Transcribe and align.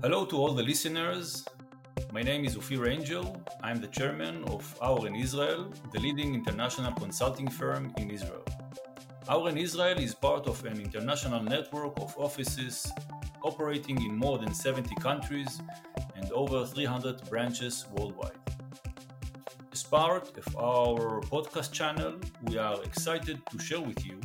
Hello 0.00 0.24
to 0.24 0.36
all 0.36 0.52
the 0.52 0.62
listeners. 0.62 1.44
My 2.12 2.22
name 2.22 2.44
is 2.44 2.56
Ophir 2.56 2.86
Angel. 2.88 3.36
I'm 3.64 3.80
the 3.80 3.88
chairman 3.88 4.44
of 4.44 4.62
Auren 4.80 5.20
Israel, 5.20 5.72
the 5.92 5.98
leading 5.98 6.34
international 6.34 6.92
consulting 6.92 7.48
firm 7.48 7.92
in 7.98 8.08
Israel. 8.08 8.44
Auren 9.28 9.60
Israel 9.60 9.98
is 9.98 10.14
part 10.14 10.46
of 10.46 10.64
an 10.64 10.80
international 10.80 11.42
network 11.42 11.98
of 12.00 12.16
offices 12.16 12.92
operating 13.42 14.00
in 14.00 14.16
more 14.16 14.38
than 14.38 14.54
70 14.54 14.94
countries 15.00 15.60
and 16.14 16.30
over 16.30 16.64
300 16.64 17.28
branches 17.28 17.84
worldwide. 17.90 18.38
As 19.72 19.82
part 19.82 20.38
of 20.38 20.56
our 20.56 21.20
podcast 21.22 21.72
channel, 21.72 22.14
we 22.42 22.56
are 22.56 22.80
excited 22.84 23.44
to 23.50 23.58
share 23.58 23.80
with 23.80 24.06
you 24.06 24.20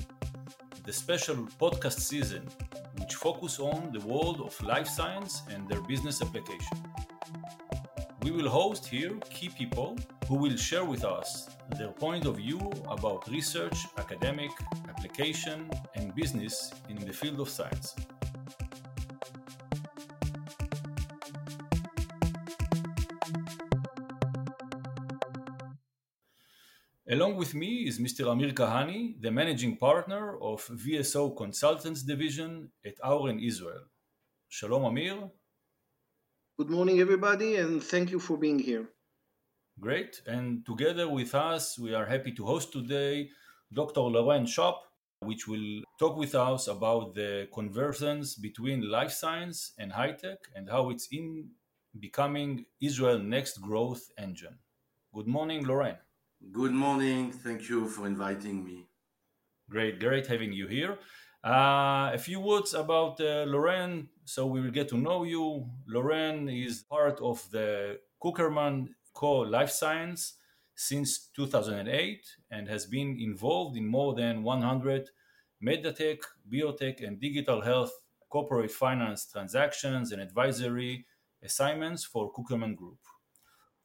the 0.86 0.94
special 0.94 1.36
podcast 1.60 2.00
season 2.00 2.48
focus 3.24 3.58
on 3.58 3.90
the 3.94 4.06
world 4.06 4.42
of 4.42 4.54
life 4.62 4.86
science 4.86 5.44
and 5.50 5.66
their 5.70 5.82
business 5.84 6.22
application. 6.22 6.78
We 8.22 8.32
will 8.32 8.50
host 8.50 8.86
here 8.86 9.14
key 9.30 9.48
people 9.48 9.98
who 10.28 10.36
will 10.36 10.58
share 10.58 10.84
with 10.84 11.06
us 11.06 11.50
their 11.78 11.94
point 12.06 12.26
of 12.26 12.36
view 12.36 12.60
about 12.90 13.30
research, 13.30 13.78
academic, 13.98 14.52
application, 14.90 15.70
and 15.96 16.14
business 16.14 16.74
in 16.90 16.98
the 16.98 17.14
field 17.14 17.40
of 17.40 17.48
science. 17.48 17.96
Along 27.14 27.36
with 27.36 27.54
me 27.54 27.88
is 27.88 28.00
Mr. 28.00 28.32
Amir 28.32 28.54
Kahani, 28.54 29.22
the 29.22 29.30
managing 29.30 29.78
partner 29.78 30.36
of 30.42 30.66
VSO 30.66 31.38
Consultants 31.38 32.02
Division 32.02 32.72
at 32.84 32.96
Auren 33.04 33.40
Israel. 33.40 33.84
Shalom, 34.50 34.86
Amir. 34.86 35.30
Good 36.58 36.72
morning, 36.72 37.00
everybody, 37.02 37.58
and 37.58 37.84
thank 37.84 38.10
you 38.10 38.20
for 38.20 38.36
being 38.36 38.58
here. 38.58 38.90
Great. 39.80 40.24
And 40.26 40.66
together 40.66 41.08
with 41.08 41.36
us, 41.36 41.78
we 41.78 41.94
are 41.94 42.08
happy 42.08 42.32
to 42.32 42.48
host 42.48 42.74
today 42.74 43.30
Dr. 43.72 44.02
Laurent 44.02 44.48
Choppe, 44.48 44.82
which 45.20 45.48
will 45.48 45.84
talk 46.00 46.18
with 46.18 46.34
us 46.34 46.68
about 46.68 47.14
the 47.14 47.48
convergence 47.54 48.34
between 48.34 48.90
life 48.90 49.12
science 49.12 49.74
and 49.78 49.92
high 49.92 50.14
tech 50.14 50.40
and 50.56 50.68
how 50.68 50.90
it's 50.90 51.10
in 51.12 51.50
becoming 52.00 52.66
Israel's 52.82 53.22
next 53.22 53.62
growth 53.62 54.04
engine. 54.18 54.58
Good 55.14 55.28
morning, 55.28 55.64
Laurent. 55.68 56.00
Good 56.52 56.74
morning. 56.74 57.32
Thank 57.32 57.70
you 57.70 57.88
for 57.88 58.06
inviting 58.06 58.64
me. 58.64 58.88
Great, 59.70 60.00
great 60.00 60.28
having 60.28 60.52
you 60.52 60.68
here. 60.68 61.00
Uh, 61.44 62.12
a 62.14 62.18
few 62.18 62.40
words 62.40 62.74
about 62.74 63.20
uh, 63.22 63.46
Laurent, 63.48 64.08
so 64.26 64.46
we 64.46 64.62
will 64.62 64.72
get 64.72 64.90
to 64.90 64.98
know 64.98 65.24
you. 65.24 65.66
Laurent 65.88 66.50
is 66.50 66.84
part 66.84 67.20
of 67.22 67.50
the 67.52 68.00
Cukierman 68.22 68.90
Co 69.14 69.40
Life 69.40 69.72
Science 69.72 70.34
since 70.76 71.30
2008 71.36 72.26
and 72.52 72.68
has 72.68 72.86
been 72.86 73.18
involved 73.20 73.78
in 73.78 73.88
more 73.88 74.14
than 74.14 74.44
100 74.44 75.10
medtech, 75.66 76.20
biotech, 76.52 77.06
and 77.06 77.20
digital 77.20 77.62
health 77.62 77.94
corporate 78.30 78.72
finance 78.72 79.28
transactions 79.32 80.12
and 80.12 80.22
advisory 80.22 81.06
assignments 81.42 82.04
for 82.04 82.32
Cukierman 82.34 82.76
Group. 82.76 83.00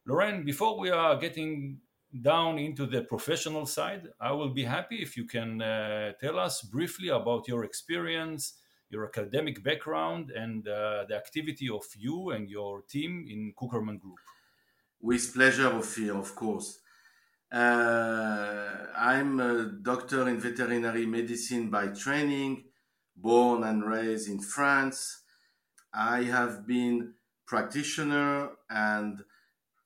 Laurent, 0.07 0.45
before 0.45 0.79
we 0.79 0.91
are 0.91 1.17
getting 1.17 1.81
down 2.23 2.59
into 2.59 2.87
the 2.87 3.03
professional 3.03 3.67
side, 3.67 4.09
I 4.21 4.33
will 4.33 4.51
be 4.51 4.65
happy 4.65 4.97
if 4.97 5.17
you 5.17 5.27
can 5.27 5.61
uh, 5.61 6.13
tell 6.21 6.39
us 6.39 6.63
briefly 6.63 7.09
about 7.09 7.49
your 7.49 7.65
experience, 7.65 8.55
your 8.91 9.07
academic 9.07 9.63
background, 9.63 10.31
and 10.31 10.67
uh, 10.67 11.05
the 11.09 11.17
activity 11.17 11.69
of 11.69 11.85
you 11.97 12.31
and 12.31 12.49
your 12.49 12.83
team 12.83 13.27
in 13.29 13.53
Cukierman 13.59 14.01
Group. 14.01 14.19
With 15.01 15.33
pleasure, 15.35 15.69
Ophir, 15.69 16.17
of 16.17 16.35
course. 16.35 16.81
Uh, 17.53 18.87
I'm 18.97 19.41
a 19.41 19.65
doctor 19.83 20.29
in 20.29 20.39
veterinary 20.39 21.07
medicine 21.07 21.71
by 21.71 21.89
training, 21.89 22.65
born 23.17 23.65
and 23.65 23.85
raised 23.85 24.29
in 24.29 24.41
France. 24.41 25.23
I 25.93 26.25
have 26.25 26.67
been 26.67 27.15
practitioner 27.47 28.51
and 28.69 29.23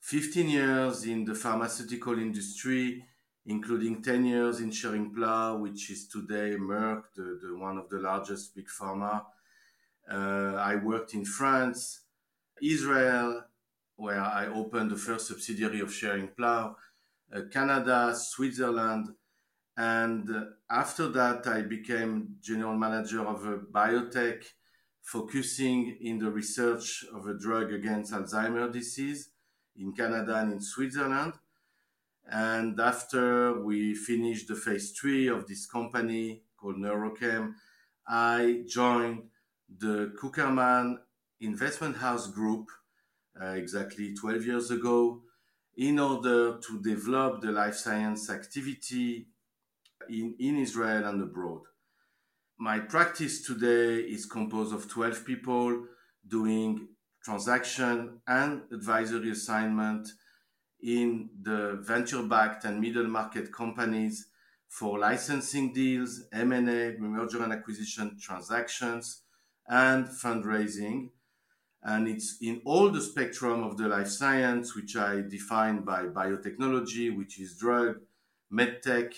15 0.03 0.49
years 0.49 1.05
in 1.05 1.25
the 1.25 1.35
pharmaceutical 1.35 2.19
industry, 2.19 3.05
including 3.47 4.03
10 4.03 4.25
years 4.25 4.61
in 4.61 4.71
Schering-Plough, 4.71 5.59
which 5.59 5.91
is 5.91 6.09
today 6.09 6.57
Merck, 6.59 7.05
the, 7.15 7.39
the, 7.41 7.57
one 7.57 7.79
of 7.79 7.89
the 7.89 7.99
largest 7.99 8.55
big 8.57 8.67
pharma. 8.67 9.25
Uh, 10.11 10.55
I 10.57 10.75
worked 10.75 11.15
in 11.15 11.25
France, 11.25 12.01
Israel, 12.61 13.45
where 13.95 14.21
I 14.21 14.49
opened 14.49 14.91
the 14.91 14.97
first 14.97 15.29
subsidiary 15.29 15.79
of 15.81 15.91
Schering-Plough, 15.91 16.77
uh, 17.33 17.41
Canada, 17.53 18.13
Switzerland, 18.17 19.09
and 19.77 20.29
after 20.69 21.09
that, 21.11 21.47
I 21.47 21.63
became 21.63 22.37
general 22.43 22.77
manager 22.77 23.25
of 23.25 23.47
a 23.47 23.59
biotech 23.59 24.43
focusing 25.01 25.97
in 26.01 26.19
the 26.19 26.31
research 26.31 27.05
of 27.15 27.29
a 27.29 27.39
drug 27.39 27.73
against 27.73 28.13
Alzheimer's 28.13 28.73
disease 28.73 29.32
in 29.77 29.93
Canada 29.93 30.37
and 30.37 30.53
in 30.53 30.61
Switzerland. 30.61 31.35
And 32.31 32.79
after 32.81 33.61
we 33.63 33.95
finished 33.95 34.49
the 34.49 34.55
phase 34.55 34.93
three 34.93 35.29
of 35.29 35.47
this 35.47 35.67
company 35.67 36.43
called 36.57 36.77
Neurochem, 36.77 37.55
I 38.07 38.63
joined 38.67 39.25
the 39.79 40.13
Cukierman 40.21 40.99
Investment 41.41 41.97
House 41.97 42.31
Group 42.31 42.71
uh, 43.41 43.47
exactly 43.47 44.15
12 44.15 44.47
years 44.47 44.71
ago 44.71 45.23
in 45.77 45.99
order 45.99 46.59
to 46.59 46.81
develop 46.83 47.41
the 47.41 47.51
life 47.51 47.75
science 47.75 48.29
activity 48.31 49.27
in, 50.09 50.35
in 50.39 50.59
Israel 50.59 51.07
and 51.07 51.23
abroad. 51.23 51.63
My 52.59 52.79
practice 52.79 53.45
today 53.45 54.01
is 54.01 54.27
composed 54.27 54.75
of 54.75 54.89
12 54.89 55.25
people 55.25 55.87
doing 56.27 56.89
transaction 57.25 58.21
and 58.27 58.63
advisory 58.73 59.31
assignment 59.31 60.09
in 60.83 61.31
the 61.41 61.79
venture-backed 61.83 62.65
and 62.65 62.81
middle 62.81 63.07
market 63.07 63.53
companies 63.53 64.27
for 64.69 64.99
licensing 64.99 65.73
deals, 65.73 66.23
M&A, 66.33 66.97
merger 66.99 67.43
and 67.43 67.53
acquisition 67.53 68.17
transactions, 68.21 69.23
and 69.69 70.07
fundraising. 70.07 71.11
And 71.83 72.09
it's 72.09 72.39
in 72.41 72.63
all 72.65 72.91
the 72.91 73.01
spectrum 73.01 73.63
of 73.63 73.77
the 73.77 73.87
life 73.87 74.09
science, 74.09 74.75
which 74.75 74.97
I 74.97 75.21
define 75.21 75.85
by 75.85 76.05
biotechnology, 76.05 77.17
which 77.17 77.39
is 77.39 77.57
drug, 77.57 77.97
medtech, 78.53 79.15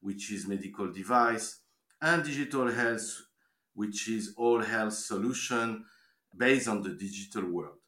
which 0.00 0.32
is 0.32 0.46
medical 0.46 0.90
device, 0.90 1.60
and 2.00 2.24
digital 2.24 2.70
health, 2.70 3.26
which 3.74 4.08
is 4.08 4.34
all 4.36 4.62
health 4.62 4.94
solution 4.94 5.84
based 6.36 6.68
on 6.68 6.82
the 6.82 6.90
digital 6.90 7.44
world. 7.50 7.78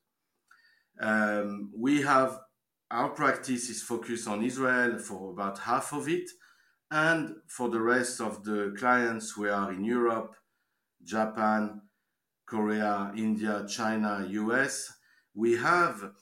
Um, 1.00 1.70
we 1.76 2.02
have 2.02 2.38
our 2.90 3.10
practice 3.10 3.68
is 3.68 3.82
focused 3.82 4.28
on 4.28 4.44
Israel 4.44 4.98
for 4.98 5.32
about 5.32 5.58
half 5.58 5.92
of 5.92 6.08
it, 6.08 6.30
and 6.90 7.36
for 7.48 7.68
the 7.68 7.80
rest 7.80 8.20
of 8.20 8.44
the 8.44 8.74
clients, 8.78 9.36
we 9.36 9.48
are 9.48 9.72
in 9.72 9.84
Europe, 9.84 10.36
Japan, 11.02 11.82
Korea, 12.46 13.12
India, 13.16 13.66
China, 13.68 14.24
US. 14.28 14.92
We 15.34 15.56
have 15.56 16.12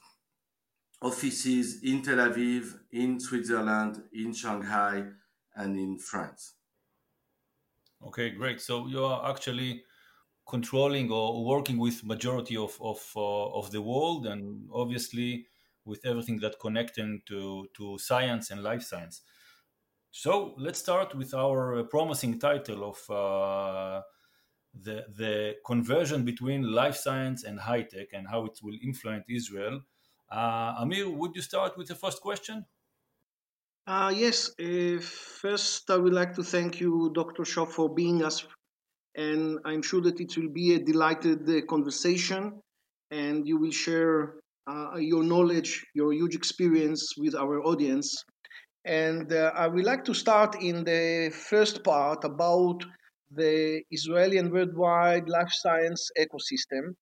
offices 1.03 1.83
in 1.83 2.03
Tel 2.03 2.17
Aviv, 2.17 2.79
in 2.93 3.21
Switzerland, 3.21 4.03
in 4.12 4.33
Shanghai, 4.33 5.05
and 5.55 5.79
in 5.79 5.99
France. 5.99 6.55
Okay, 8.06 8.31
great. 8.31 8.61
So 8.61 8.87
you 8.87 9.05
are 9.05 9.31
actually 9.31 9.85
controlling 10.46 11.11
or 11.11 11.44
working 11.44 11.79
with 11.79 12.05
majority 12.05 12.56
of 12.56 12.76
of, 12.81 13.00
uh, 13.17 13.58
of 13.58 13.70
the 13.70 13.81
world 13.81 14.26
and 14.26 14.69
obviously 14.73 15.46
with 15.85 16.05
everything 16.05 16.38
that 16.41 16.58
connecting 16.61 17.23
to 17.26 17.67
to 17.76 17.99
science 17.99 18.50
and 18.50 18.62
life 18.62 18.82
science 18.82 19.23
so 20.17 20.55
let's 20.58 20.79
start 20.79 21.12
with 21.17 21.35
our 21.35 21.82
promising 21.85 22.38
title 22.38 22.85
of 22.85 23.11
uh, 23.11 24.00
the 24.73 25.05
the 25.17 25.56
conversion 25.67 26.25
between 26.25 26.62
life 26.62 26.94
science 26.94 27.43
and 27.43 27.58
high 27.58 27.82
tech 27.82 28.08
and 28.12 28.29
how 28.29 28.44
it 28.44 28.58
will 28.62 28.79
influence 28.81 29.25
Israel. 29.29 29.81
Uh, 30.31 30.75
Amir, 30.79 31.11
would 31.11 31.35
you 31.35 31.43
start 31.43 31.76
with 31.76 31.88
the 31.88 31.97
first 31.97 32.20
question? 32.20 32.64
Uh, 33.88 34.12
yes. 34.14 34.50
Uh, 34.58 35.00
first, 35.00 35.90
I 35.90 35.97
would 35.97 36.12
like 36.12 36.35
to 36.35 36.44
thank 36.44 36.81
you, 36.81 37.11
Dr. 37.12 37.44
Shaw, 37.44 37.67
for 37.67 37.93
being 37.93 38.25
us 38.25 38.47
and 39.16 39.58
I'm 39.64 39.82
sure 39.82 40.00
that 40.02 40.20
it 40.20 40.37
will 40.37 40.49
be 40.50 40.75
a 40.75 40.78
delighted 40.78 41.49
uh, 41.49 41.62
conversation, 41.66 42.61
and 43.11 43.46
you 43.46 43.58
will 43.58 43.70
share 43.70 44.34
uh, 44.66 44.96
your 44.99 45.22
knowledge, 45.22 45.84
your 45.94 46.12
huge 46.12 46.34
experience 46.34 47.16
with 47.16 47.34
our 47.34 47.61
audience. 47.62 48.25
And 48.84 49.32
uh, 49.32 49.52
I 49.55 49.66
would 49.69 49.84
like 49.84 50.05
to 50.06 50.14
start 50.14 50.62
in 50.62 50.84
the 50.84 51.32
first 51.34 51.84
part 51.84 52.25
about 52.25 52.84
the 53.31 53.82
Israeli 53.90 54.38
and 54.38 54.52
worldwide 54.52 55.28
life 55.28 55.52
science 55.52 56.11
ecosystem. 56.19 56.94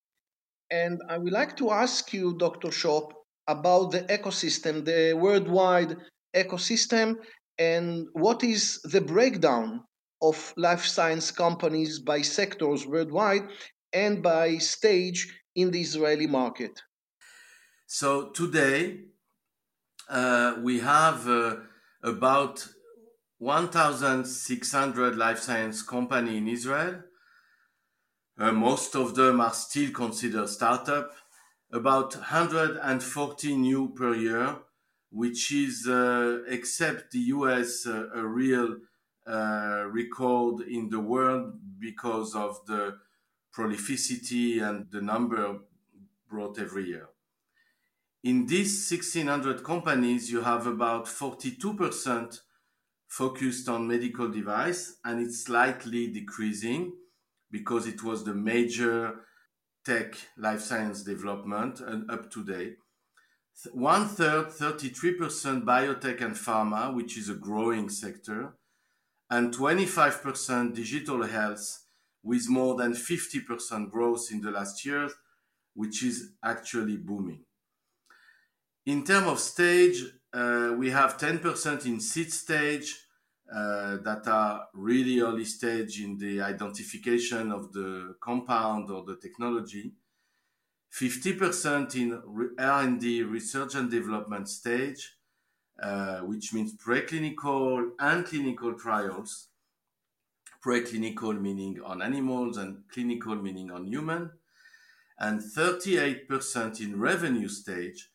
And 0.70 1.00
I 1.08 1.18
would 1.18 1.32
like 1.32 1.56
to 1.58 1.70
ask 1.70 2.12
you, 2.12 2.34
Dr. 2.36 2.70
Choppe, 2.70 3.12
about 3.46 3.92
the 3.92 4.02
ecosystem, 4.04 4.84
the 4.84 5.14
worldwide 5.14 5.96
ecosystem, 6.34 7.16
and 7.58 8.08
what 8.12 8.42
is 8.42 8.80
the 8.82 9.00
breakdown 9.00 9.84
of 10.22 10.54
life 10.56 10.86
science 10.86 11.30
companies 11.30 11.98
by 11.98 12.22
sectors 12.22 12.86
worldwide 12.86 13.48
and 13.92 14.22
by 14.22 14.56
stage 14.58 15.40
in 15.54 15.70
the 15.70 15.80
Israeli 15.80 16.26
market? 16.26 16.80
So 17.86 18.30
today 18.30 19.00
uh, 20.08 20.54
we 20.62 20.80
have 20.80 21.28
uh, 21.28 21.56
about 22.02 22.66
1,600 23.38 25.16
life 25.16 25.40
science 25.40 25.82
company 25.82 26.36
in 26.38 26.46
Israel. 26.46 27.02
Uh, 28.38 28.52
most 28.52 28.94
of 28.94 29.14
them 29.14 29.40
are 29.40 29.52
still 29.52 29.90
considered 29.90 30.48
startup. 30.48 31.10
About 31.72 32.14
140 32.14 33.56
new 33.56 33.92
per 33.94 34.14
year, 34.14 34.56
which 35.10 35.52
is, 35.52 35.86
uh, 35.88 36.38
except 36.46 37.10
the 37.12 37.19
US, 37.36 37.86
uh, 37.86 38.08
a 38.14 38.24
real 38.24 38.76
uh, 39.26 39.84
record 39.90 40.62
in 40.62 40.88
the 40.88 41.00
world 41.00 41.54
because 41.78 42.34
of 42.34 42.64
the 42.66 42.98
prolificity 43.56 44.62
and 44.62 44.86
the 44.90 45.00
number 45.00 45.58
brought 46.28 46.58
every 46.58 46.86
year. 46.86 47.08
In 48.24 48.46
these 48.46 48.88
1600 48.90 49.64
companies, 49.64 50.30
you 50.30 50.42
have 50.42 50.66
about 50.66 51.06
42% 51.06 52.40
focused 53.08 53.69
on 53.69 53.88
medical 53.88 54.28
device 54.28 54.96
and 55.04 55.20
it's 55.20 55.44
slightly 55.44 56.06
decreasing 56.06 56.92
because 57.50 57.86
it 57.86 58.02
was 58.02 58.24
the 58.24 58.32
major 58.32 59.26
tech 59.84 60.14
life 60.38 60.60
science 60.60 61.02
development 61.02 61.80
and 61.80 62.10
up 62.10 62.30
to 62.30 62.44
date. 62.44 62.76
One 63.72 64.08
third, 64.08 64.48
33% 64.48 65.64
biotech 65.64 66.22
and 66.22 66.34
pharma, 66.34 66.94
which 66.94 67.19
is 67.19 67.28
a 67.28 67.34
growing 67.34 67.88
sector, 67.88 68.54
and 69.32 69.55
25% 69.55 70.75
digital 70.75 71.23
health 71.23 71.87
with 72.23 72.50
more 72.50 72.75
than 72.76 72.93
50% 72.93 73.90
growth 73.90 74.29
in 74.31 74.43
the 74.43 74.50
last 74.50 74.84
years, 74.84 75.11
which 75.75 76.05
is 76.05 76.32
actually 76.44 76.99
booming. 76.99 77.43
In 78.84 79.02
terms 79.05 79.29
of 79.29 79.38
stage, 79.38 80.05
uh, 80.34 80.75
we 80.76 80.90
have 80.90 81.17
10% 81.17 81.87
in 81.87 81.99
seed 81.99 82.31
stage 82.31 82.94
uh, 83.50 83.96
that 84.05 84.29
are 84.29 84.67
really 84.75 85.20
early 85.20 85.46
stage 85.46 86.02
in 86.02 86.19
the 86.19 86.43
identification 86.43 87.50
of 87.52 87.73
the 87.73 88.14
compound 88.20 88.90
or 88.90 89.02
the 89.02 89.17
technology. 89.17 89.94
50% 90.93 91.94
in 91.94 92.52
R&D, 92.58 93.23
research 93.23 93.76
and 93.76 93.90
development 93.90 94.46
stage, 94.46 95.17
uh, 95.80 96.20
which 96.20 96.52
means 96.52 96.76
preclinical 96.76 97.90
and 97.98 98.24
clinical 98.24 98.74
trials. 98.74 99.48
Preclinical 100.64 101.40
meaning 101.40 101.80
on 101.84 102.02
animals 102.02 102.56
and 102.56 102.82
clinical 102.88 103.34
meaning 103.34 103.70
on 103.70 103.84
human. 103.84 104.30
And 105.19 105.40
38% 105.40 106.80
in 106.80 106.98
revenue 106.98 107.48
stage, 107.48 108.10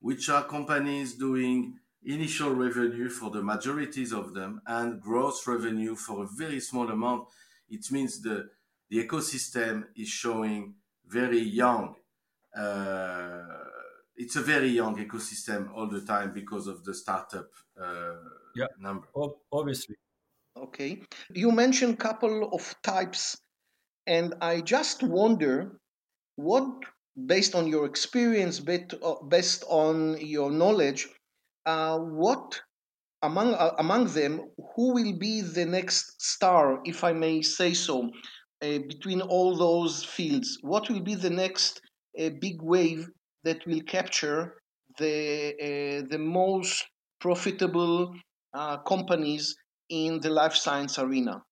which 0.00 0.28
are 0.28 0.44
companies 0.44 1.14
doing 1.14 1.78
initial 2.04 2.54
revenue 2.54 3.08
for 3.08 3.30
the 3.30 3.42
majorities 3.42 4.12
of 4.12 4.32
them 4.32 4.62
and 4.66 5.00
gross 5.00 5.46
revenue 5.46 5.96
for 5.96 6.22
a 6.22 6.26
very 6.26 6.60
small 6.60 6.88
amount. 6.90 7.28
It 7.68 7.90
means 7.90 8.22
the, 8.22 8.48
the 8.88 9.06
ecosystem 9.06 9.86
is 9.96 10.08
showing 10.08 10.74
very 11.06 11.40
young. 11.40 11.96
Uh, 12.56 13.42
it's 14.16 14.36
a 14.36 14.40
very 14.40 14.68
young 14.68 14.96
ecosystem 14.96 15.72
all 15.74 15.86
the 15.86 16.00
time 16.00 16.32
because 16.32 16.66
of 16.66 16.84
the 16.84 16.94
startup 16.94 17.48
uh, 17.80 18.14
yeah, 18.54 18.66
number. 18.78 19.06
Obviously. 19.52 19.96
Okay. 20.56 21.02
You 21.34 21.52
mentioned 21.52 21.98
couple 21.98 22.50
of 22.52 22.74
types, 22.82 23.36
and 24.06 24.34
I 24.40 24.62
just 24.62 25.02
wonder 25.02 25.78
what 26.36 26.66
based 27.26 27.54
on 27.54 27.66
your 27.66 27.86
experience, 27.86 28.60
uh, 28.60 29.14
based 29.28 29.64
on 29.68 30.18
your 30.20 30.50
knowledge, 30.50 31.08
uh, 31.66 31.98
what 31.98 32.60
among 33.22 33.54
uh, 33.54 33.74
among 33.78 34.06
them, 34.06 34.40
who 34.74 34.94
will 34.94 35.18
be 35.18 35.42
the 35.42 35.66
next 35.66 36.22
star, 36.22 36.80
if 36.84 37.04
I 37.04 37.12
may 37.12 37.42
say 37.42 37.74
so, 37.74 38.10
uh, 38.62 38.78
between 38.88 39.20
all 39.20 39.56
those 39.56 40.04
fields? 40.04 40.58
What 40.62 40.88
will 40.88 41.00
be 41.02 41.14
the 41.14 41.30
next 41.30 41.82
uh, 42.18 42.30
big 42.40 42.62
wave 42.62 43.08
that 43.46 43.66
will 43.66 43.84
capture 43.96 44.40
the 44.98 45.16
uh, 45.66 46.06
the 46.12 46.18
most 46.18 46.72
profitable 47.18 48.14
companies 48.92 49.44
in 49.88 50.20
the 50.20 50.30
life 50.30 50.54
science 50.54 50.98
arena? 50.98 51.42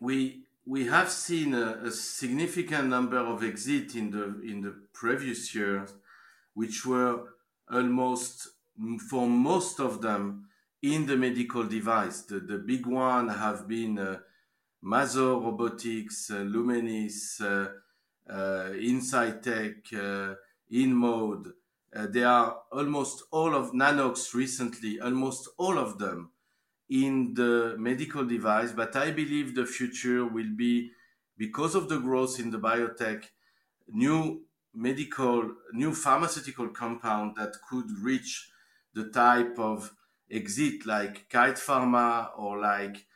We 0.00 0.18
we 0.66 0.86
have 0.86 1.10
seen 1.10 1.54
a, 1.54 1.78
a, 1.84 1.90
significant 1.92 2.88
number 2.88 3.18
of 3.18 3.44
exits 3.44 3.94
in 3.94 4.10
the 4.10 4.24
in 4.42 4.60
the 4.60 4.74
previous 4.92 5.54
years, 5.54 5.94
which 6.54 6.84
were 6.84 7.14
almost 7.70 8.48
for 9.08 9.26
most 9.26 9.80
of 9.80 10.02
them 10.02 10.48
in 10.82 11.06
the 11.06 11.16
medical 11.16 11.64
device. 11.64 12.22
The, 12.22 12.40
the 12.40 12.58
big 12.58 12.86
one 12.86 13.28
have 13.28 13.66
been 13.66 13.98
uh, 13.98 14.18
Mazor 14.84 15.42
Robotics, 15.42 16.30
uh, 16.30 16.38
Lumenis, 16.38 17.40
uh, 17.40 17.68
uh, 18.30 18.70
Insightec, 18.72 20.36
uh, 20.70 20.74
InMode. 20.74 21.52
Uh, 21.94 22.06
they 22.06 22.24
are 22.24 22.58
almost 22.72 23.22
all 23.30 23.54
of 23.54 23.72
Nanox 23.72 24.34
recently, 24.34 25.00
almost 25.00 25.48
all 25.56 25.78
of 25.78 25.98
them 25.98 26.30
in 26.88 27.34
the 27.34 27.74
medical 27.78 28.24
device, 28.24 28.72
but 28.72 28.94
I 28.94 29.10
believe 29.10 29.54
the 29.54 29.66
future 29.66 30.24
will 30.24 30.54
be 30.54 30.92
because 31.36 31.74
of 31.74 31.88
the 31.88 31.98
growth 31.98 32.38
in 32.38 32.50
the 32.50 32.58
biotech, 32.58 33.24
new 33.88 34.42
medical, 34.74 35.50
new 35.72 35.94
pharmaceutical 35.94 36.68
compound 36.68 37.36
that 37.36 37.54
could 37.68 37.90
reach 38.02 38.50
the 38.94 39.08
type 39.08 39.58
of 39.58 39.92
exit 40.30 40.86
like 40.86 41.28
Kite 41.28 41.56
Pharma 41.56 42.30
or 42.36 42.58
like 42.58 43.06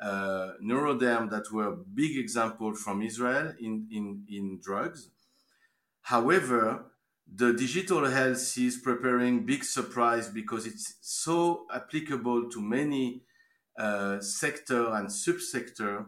uh, 0.00 0.52
Neuroderm 0.62 1.30
that 1.30 1.52
were 1.52 1.76
big 1.94 2.16
example 2.18 2.74
from 2.74 3.02
Israel 3.02 3.52
in, 3.60 3.88
in, 3.90 4.24
in 4.28 4.60
drugs. 4.62 5.10
However, 6.02 6.86
the 7.34 7.52
digital 7.52 8.06
health 8.06 8.56
is 8.56 8.78
preparing 8.78 9.44
big 9.44 9.62
surprise 9.62 10.28
because 10.28 10.66
it's 10.66 10.94
so 11.02 11.66
applicable 11.72 12.48
to 12.48 12.60
many 12.60 13.22
uh, 13.78 14.18
sector 14.20 14.88
and 14.94 15.08
subsector 15.08 16.06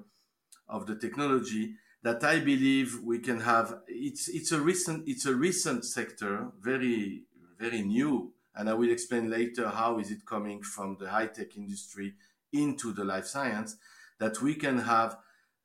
of 0.68 0.86
the 0.86 0.96
technology 0.96 1.74
that 2.02 2.24
I 2.24 2.38
believe 2.38 3.00
we 3.04 3.18
can 3.18 3.40
have. 3.40 3.80
It's 3.86 4.28
it's 4.28 4.50
a 4.52 4.60
recent 4.60 5.06
it's 5.06 5.26
a 5.26 5.34
recent 5.34 5.84
sector, 5.84 6.48
very 6.58 7.24
very 7.58 7.82
new, 7.82 8.32
and 8.54 8.70
I 8.70 8.74
will 8.74 8.90
explain 8.90 9.28
later 9.30 9.68
how 9.68 9.98
is 9.98 10.10
it 10.10 10.24
coming 10.24 10.62
from 10.62 10.96
the 10.98 11.10
high 11.10 11.26
tech 11.26 11.56
industry 11.56 12.14
into 12.52 12.92
the 12.92 13.04
life 13.04 13.26
science 13.26 13.76
that 14.18 14.40
we 14.40 14.54
can 14.54 14.78
have 14.78 15.18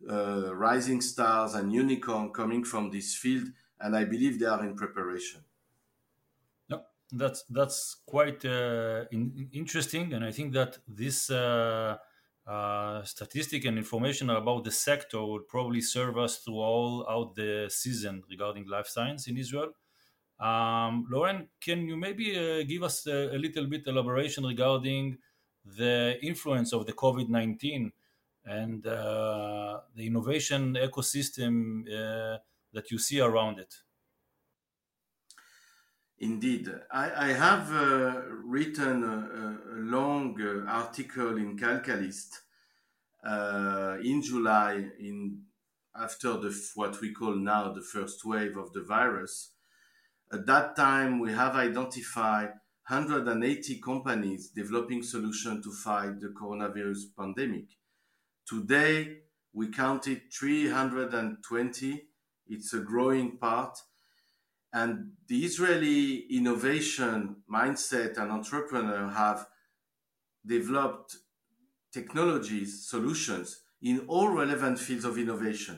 uh, 0.10 0.54
rising 0.54 1.02
stars 1.02 1.56
and 1.56 1.72
unicorn 1.72 2.32
coming 2.32 2.64
from 2.64 2.92
this 2.92 3.16
field, 3.16 3.48
and 3.80 3.96
I 3.96 4.04
believe 4.04 4.40
they 4.40 4.46
are 4.46 4.64
in 4.64 4.76
preparation 4.76 5.45
that's 7.12 7.44
that's 7.50 7.98
quite 8.06 8.44
uh, 8.46 9.06
in, 9.12 9.50
interesting, 9.54 10.14
and 10.14 10.24
I 10.26 10.32
think 10.32 10.54
that 10.54 10.78
this 10.88 11.30
uh, 11.30 11.98
uh, 12.48 13.04
statistic 13.04 13.66
and 13.66 13.78
information 13.78 14.30
about 14.30 14.64
the 14.64 14.72
sector 14.72 15.20
will 15.20 15.42
probably 15.42 15.82
serve 15.82 16.18
us 16.18 16.38
throughout 16.40 17.34
the 17.36 17.68
season 17.70 18.24
regarding 18.30 18.68
life 18.68 18.88
science 18.88 19.28
in 19.28 19.38
Israel. 19.38 19.72
Um, 20.40 21.08
Laurent, 21.10 21.48
can 21.62 21.88
you 21.88 21.96
maybe 21.96 22.38
uh, 22.38 22.64
give 22.64 22.84
us 22.84 23.08
a, 23.08 23.36
a, 23.36 23.38
little 23.38 23.68
bit 23.68 23.88
elaboration 23.88 24.44
regarding 24.44 25.18
the 25.64 26.18
influence 26.22 26.74
of 26.74 26.86
the 26.86 26.94
COVID 26.94 27.30
nineteen 27.30 27.94
and 28.44 28.86
uh, 28.86 29.80
the 29.96 30.06
innovation 30.06 30.76
ecosystem 30.76 31.82
uh, 31.88 32.38
that 32.74 32.92
you 32.92 33.00
see 33.00 33.22
around 33.22 33.60
it? 33.60 33.74
Indeed, 36.20 36.74
I, 36.92 37.30
I 37.30 37.34
have 37.34 37.74
uh, 37.74 38.22
written 38.46 39.04
a, 39.04 39.76
a 39.76 39.80
long 39.80 40.40
uh, 40.42 40.70
article 40.70 41.36
in 41.38 41.58
Calcalist 41.58 42.42
uh, 43.26 43.98
in 44.02 44.22
July, 44.22 44.92
in 45.00 45.42
after 45.94 46.38
the 46.38 46.56
what 46.76 47.00
we 47.02 47.14
call 47.14 47.36
now 47.36 47.74
the 47.74 47.82
first 47.82 48.24
wave 48.26 48.56
of 48.58 48.72
the 48.74 48.82
virus. 48.82 49.52
At 50.32 50.46
that 50.46 50.76
time, 50.76 51.20
we 51.20 51.34
have 51.34 51.56
identified 51.56 52.50
180 52.88 53.80
companies 53.80 54.50
developing 54.50 55.04
solutions 55.04 55.66
to 55.66 55.72
fight 55.72 56.20
the 56.22 56.28
coronavirus 56.28 57.16
pandemic. 57.18 57.66
Today, 58.48 59.18
we 59.54 59.68
counted 59.68 60.22
320. 60.32 62.04
It's 62.48 62.74
a 62.74 62.80
growing 62.80 63.38
part 63.38 63.78
And 64.76 65.12
the 65.30 65.46
Israeli 65.46 66.26
innovation 66.30 67.38
mindset 67.50 68.18
and 68.18 68.30
entrepreneur 68.30 69.08
have 69.08 69.48
developed 70.46 71.16
technologies, 71.94 72.86
solutions 72.86 73.62
in 73.82 74.02
all 74.10 74.28
relevant 74.28 74.78
fields 74.78 75.06
of 75.06 75.18
innovation. 75.18 75.78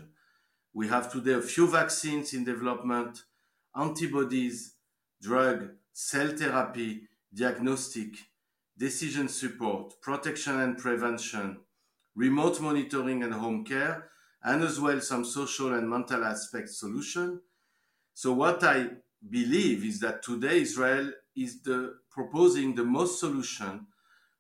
We 0.74 0.88
have 0.88 1.12
today 1.12 1.34
a 1.34 1.44
few 1.44 1.68
vaccines 1.68 2.34
in 2.34 2.44
development, 2.44 3.20
antibodies, 3.76 4.74
drug, 5.22 5.70
cell 5.94 6.30
therapy, 6.30 7.04
diagnostic, 7.32 8.16
decision 8.76 9.28
support, 9.28 9.94
protection 10.02 10.60
and 10.60 10.76
prevention, 10.76 11.58
remote 12.16 12.60
monitoring 12.60 13.22
and 13.22 13.36
home 13.36 13.64
care, 13.64 14.10
and 14.44 14.64
as 14.64 14.80
well 14.80 15.00
some 15.02 15.24
social 15.24 15.76
and 15.76 15.88
mental 15.88 16.26
aspect 16.26 16.70
solution. 16.70 17.42
So 18.18 18.34
what 18.34 18.64
I 18.64 18.88
believe 19.30 19.86
is 19.86 20.00
that 20.00 20.24
today 20.24 20.62
Israel 20.62 21.12
is 21.36 21.62
the 21.62 21.98
proposing 22.10 22.74
the 22.74 22.84
most 22.84 23.20
solution 23.20 23.86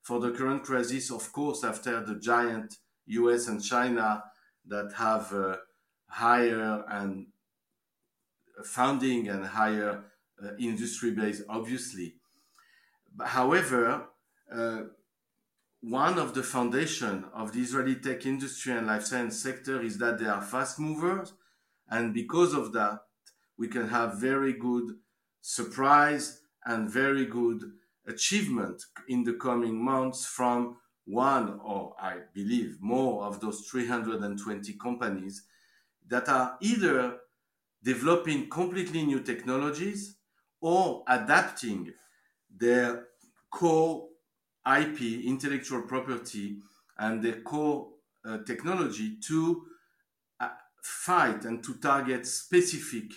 for 0.01 0.19
the 0.19 0.31
current 0.31 0.63
crisis, 0.63 1.11
of 1.11 1.31
course, 1.31 1.63
after 1.63 2.03
the 2.03 2.15
giant 2.15 2.73
US 3.05 3.47
and 3.47 3.63
China 3.63 4.23
that 4.65 4.93
have 4.95 5.31
uh, 5.31 5.57
higher 6.07 6.85
and 6.89 7.27
funding 8.65 9.29
and 9.29 9.45
higher 9.45 10.05
uh, 10.43 10.55
industry 10.57 11.11
base, 11.11 11.43
obviously. 11.47 12.15
But 13.15 13.27
however, 13.27 14.07
uh, 14.51 14.81
one 15.81 16.17
of 16.17 16.33
the 16.33 16.41
foundation 16.41 17.25
of 17.31 17.53
the 17.53 17.59
Israeli 17.59 17.97
tech 17.97 18.25
industry 18.25 18.73
and 18.73 18.87
life 18.87 19.05
science 19.05 19.37
sector 19.37 19.83
is 19.83 19.99
that 19.99 20.17
they 20.17 20.25
are 20.25 20.41
fast 20.41 20.79
movers, 20.79 21.33
and 21.87 22.11
because 22.11 22.55
of 22.55 22.73
that, 22.73 23.01
we 23.57 23.67
can 23.67 23.87
have 23.87 24.19
very 24.19 24.53
good 24.53 24.95
surprise 25.41 26.41
and 26.65 26.89
very 26.89 27.25
good 27.25 27.71
achievement 28.07 28.81
in 29.07 29.23
the 29.23 29.33
coming 29.33 29.83
months 29.83 30.25
from 30.25 30.77
one 31.05 31.59
or 31.63 31.95
I 31.99 32.17
believe 32.33 32.77
more 32.81 33.23
of 33.23 33.39
those 33.39 33.61
320 33.61 34.73
companies 34.73 35.43
that 36.07 36.27
are 36.27 36.57
either 36.61 37.17
developing 37.83 38.49
completely 38.49 39.03
new 39.05 39.21
technologies 39.21 40.17
or 40.61 41.03
adapting 41.07 41.93
their 42.55 43.05
core 43.49 44.07
IP, 44.65 45.25
intellectual 45.25 45.83
property, 45.83 46.57
and 46.97 47.23
their 47.23 47.41
core 47.41 47.89
uh, 48.25 48.39
technology 48.45 49.17
to 49.27 49.63
uh, 50.39 50.49
fight 50.81 51.45
and 51.45 51.63
to 51.63 51.75
target 51.75 52.25
specific 52.25 53.11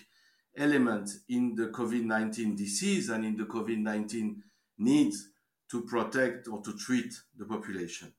elements 0.57 1.21
in 1.29 1.55
the 1.55 1.69
COVID 1.69 2.05
19 2.05 2.57
disease 2.57 3.09
and 3.09 3.25
in 3.25 3.37
the 3.37 3.45
COVID 3.45 3.79
19 3.79 4.43
needs 4.79 5.31
to 5.71 5.83
protect 5.83 6.49
or 6.49 6.61
to 6.63 6.73
treat 6.77 7.13
the 7.37 7.45
population. 7.45 8.13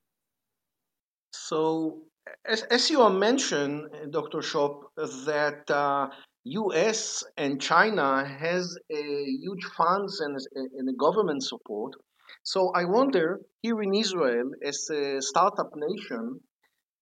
So, 1.33 2.03
as, 2.45 2.63
as 2.63 2.89
you 2.89 3.07
mentioned, 3.09 3.89
Dr. 4.11 4.41
Shop, 4.41 4.81
that 4.95 5.69
uh, 5.69 6.07
U.S. 6.43 7.23
and 7.37 7.61
China 7.61 8.25
has 8.25 8.77
huge 8.89 9.63
funds 9.77 10.21
and, 10.21 10.37
and 10.55 10.97
government 10.97 11.43
support. 11.43 11.93
So 12.43 12.71
I 12.73 12.85
wonder, 12.85 13.41
here 13.61 13.81
in 13.81 13.93
Israel, 13.93 14.51
as 14.65 14.89
a 14.89 15.21
startup 15.21 15.71
nation, 15.75 16.39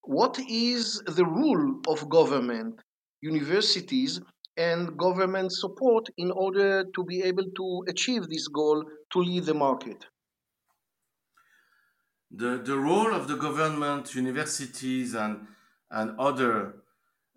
what 0.02 0.40
is 0.50 1.02
the 1.06 1.26
role 1.26 1.80
of 1.88 2.10
government, 2.10 2.82
universities, 3.22 4.20
and 4.60 4.98
government 4.98 5.54
support 5.54 6.10
in 6.18 6.32
order 6.32 6.84
to 6.94 7.04
be 7.06 7.24
able 7.24 7.46
to 7.56 7.84
achieve 7.88 8.28
this 8.28 8.50
goal 8.50 8.84
to 9.12 9.20
lead 9.20 9.46
the 9.46 9.54
market? 9.54 10.06
The, 12.30 12.62
the 12.64 12.78
role 12.78 13.14
of 13.14 13.30
the 13.30 13.38
government, 13.38 14.14
universities, 14.14 15.16
and, 15.16 15.48
and 15.90 16.20
other 16.20 16.76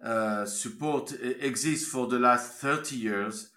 uh, 0.05 0.45
support 0.47 1.12
exists 1.23 1.88
for 1.88 2.09
the 2.09 2.19
last 2.19 2.61
30 2.61 2.97
years 2.97 3.50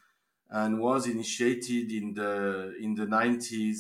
and 0.52 0.80
was 0.80 1.08
initiated 1.08 1.92
in 1.92 2.14
the, 2.14 2.76
in 2.80 2.94
the 2.94 3.08
90s. 3.08 3.78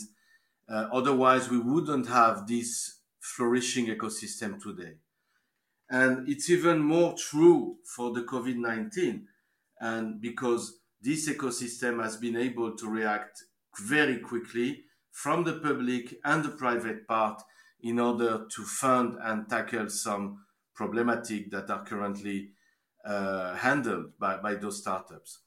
Uh, 0.67 0.87
otherwise, 0.91 1.47
we 1.51 1.59
wouldn't 1.59 2.07
have 2.07 2.47
this 2.47 3.01
flourishing 3.19 3.85
ecosystem 3.85 4.59
today. 4.59 4.95
And 5.91 6.27
it's 6.27 6.49
even 6.49 6.79
more 6.79 7.13
true 7.15 7.75
for 7.95 8.11
the 8.11 8.23
COVID 8.23 8.55
19 8.55 9.27
and 9.79 10.21
because 10.21 10.79
this 11.01 11.29
ecosystem 11.29 12.01
has 12.01 12.17
been 12.17 12.35
able 12.35 12.75
to 12.75 12.87
react 12.87 13.43
very 13.79 14.17
quickly 14.19 14.83
from 15.11 15.43
the 15.43 15.53
public 15.53 16.15
and 16.23 16.43
the 16.43 16.49
private 16.49 17.07
part 17.07 17.41
in 17.81 17.99
order 17.99 18.45
to 18.53 18.63
fund 18.63 19.17
and 19.21 19.49
tackle 19.49 19.89
some 19.89 20.39
problematic 20.73 21.51
that 21.51 21.69
are 21.69 21.83
currently 21.85 22.49
uh, 23.05 23.55
handled 23.55 24.17
by, 24.19 24.37
by 24.37 24.55
those 24.55 24.81
startups. 24.81 25.39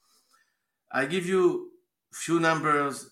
I 0.90 1.06
give 1.06 1.26
you 1.26 1.70
a 2.12 2.16
few 2.16 2.40
numbers. 2.40 3.10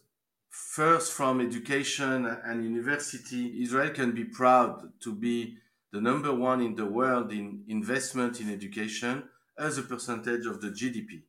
First, 0.49 1.13
from 1.13 1.41
education 1.41 2.25
and 2.45 2.65
university, 2.65 3.63
Israel 3.63 3.91
can 3.91 4.13
be 4.13 4.25
proud 4.25 4.93
to 5.01 5.15
be 5.15 5.59
the 5.93 6.01
number 6.01 6.35
one 6.35 6.63
in 6.63 6.75
the 6.75 6.87
world 6.87 7.33
in 7.33 7.65
investment 7.69 8.41
in 8.41 8.51
education 8.51 9.25
as 9.59 9.79
a 9.79 9.83
percentage 9.83 10.47
of 10.47 10.61
the 10.61 10.69
GDP. 10.69 11.23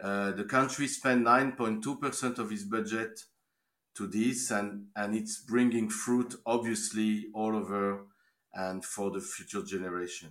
Uh, 0.00 0.32
the 0.32 0.44
country 0.44 0.86
spent 0.86 1.24
9.2% 1.24 2.38
of 2.38 2.52
its 2.52 2.64
budget 2.64 3.20
to 3.94 4.06
this, 4.06 4.50
and, 4.50 4.86
and 4.94 5.14
it's 5.14 5.38
bringing 5.38 5.88
fruit, 5.88 6.36
obviously, 6.46 7.26
all 7.34 7.56
over 7.56 8.06
and 8.54 8.84
for 8.84 9.10
the 9.10 9.20
future 9.20 9.62
generation. 9.62 10.30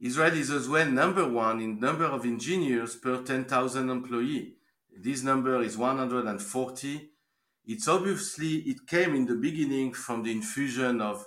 Israel 0.00 0.34
is 0.34 0.50
as 0.50 0.68
well 0.68 0.86
number 0.86 1.28
one 1.28 1.60
in 1.60 1.78
number 1.78 2.06
of 2.06 2.24
engineers 2.24 2.96
per 2.96 3.22
10,000 3.22 3.90
employee. 3.90 4.54
This 4.98 5.22
number 5.22 5.60
is 5.62 5.76
140. 5.76 7.10
It's 7.66 7.86
obviously, 7.86 8.54
it 8.60 8.86
came 8.86 9.14
in 9.14 9.26
the 9.26 9.34
beginning 9.34 9.92
from 9.92 10.22
the 10.22 10.32
infusion 10.32 11.00
of 11.00 11.26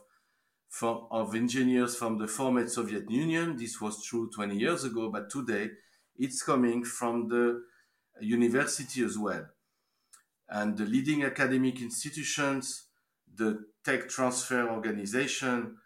from, 0.74 1.06
of 1.12 1.36
engineers 1.36 1.96
from 1.96 2.18
the 2.18 2.28
former 2.28 2.68
Soviet 2.68 3.08
Union. 3.08 3.56
This 3.56 3.80
was 3.80 4.04
true 4.04 4.28
20 4.34 4.58
years 4.58 4.84
ago, 4.84 5.08
but 5.12 5.30
today 5.30 5.70
it's 6.18 6.42
coming 6.42 6.84
from 6.84 7.28
the 7.28 7.62
university 8.20 9.04
as 9.04 9.16
well. 9.16 9.46
And 10.50 10.76
the 10.76 10.86
leading 10.86 11.24
academic 11.24 11.80
institutions, 11.80 12.88
the 13.36 13.60
tech 13.86 14.10
transfer 14.10 14.68
organization, 14.68 15.78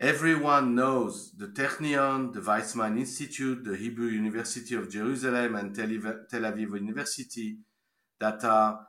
everyone 0.00 0.74
knows 0.74 1.32
the 1.36 1.48
Technion, 1.48 2.32
the 2.32 2.40
Weizmann 2.40 2.98
Institute, 2.98 3.62
the 3.62 3.76
Hebrew 3.76 4.08
University 4.08 4.74
of 4.74 4.90
Jerusalem, 4.90 5.54
and 5.56 5.74
Tel 5.74 5.88
Aviv 5.88 6.80
University 6.80 7.58
that 8.18 8.42
are 8.44 8.86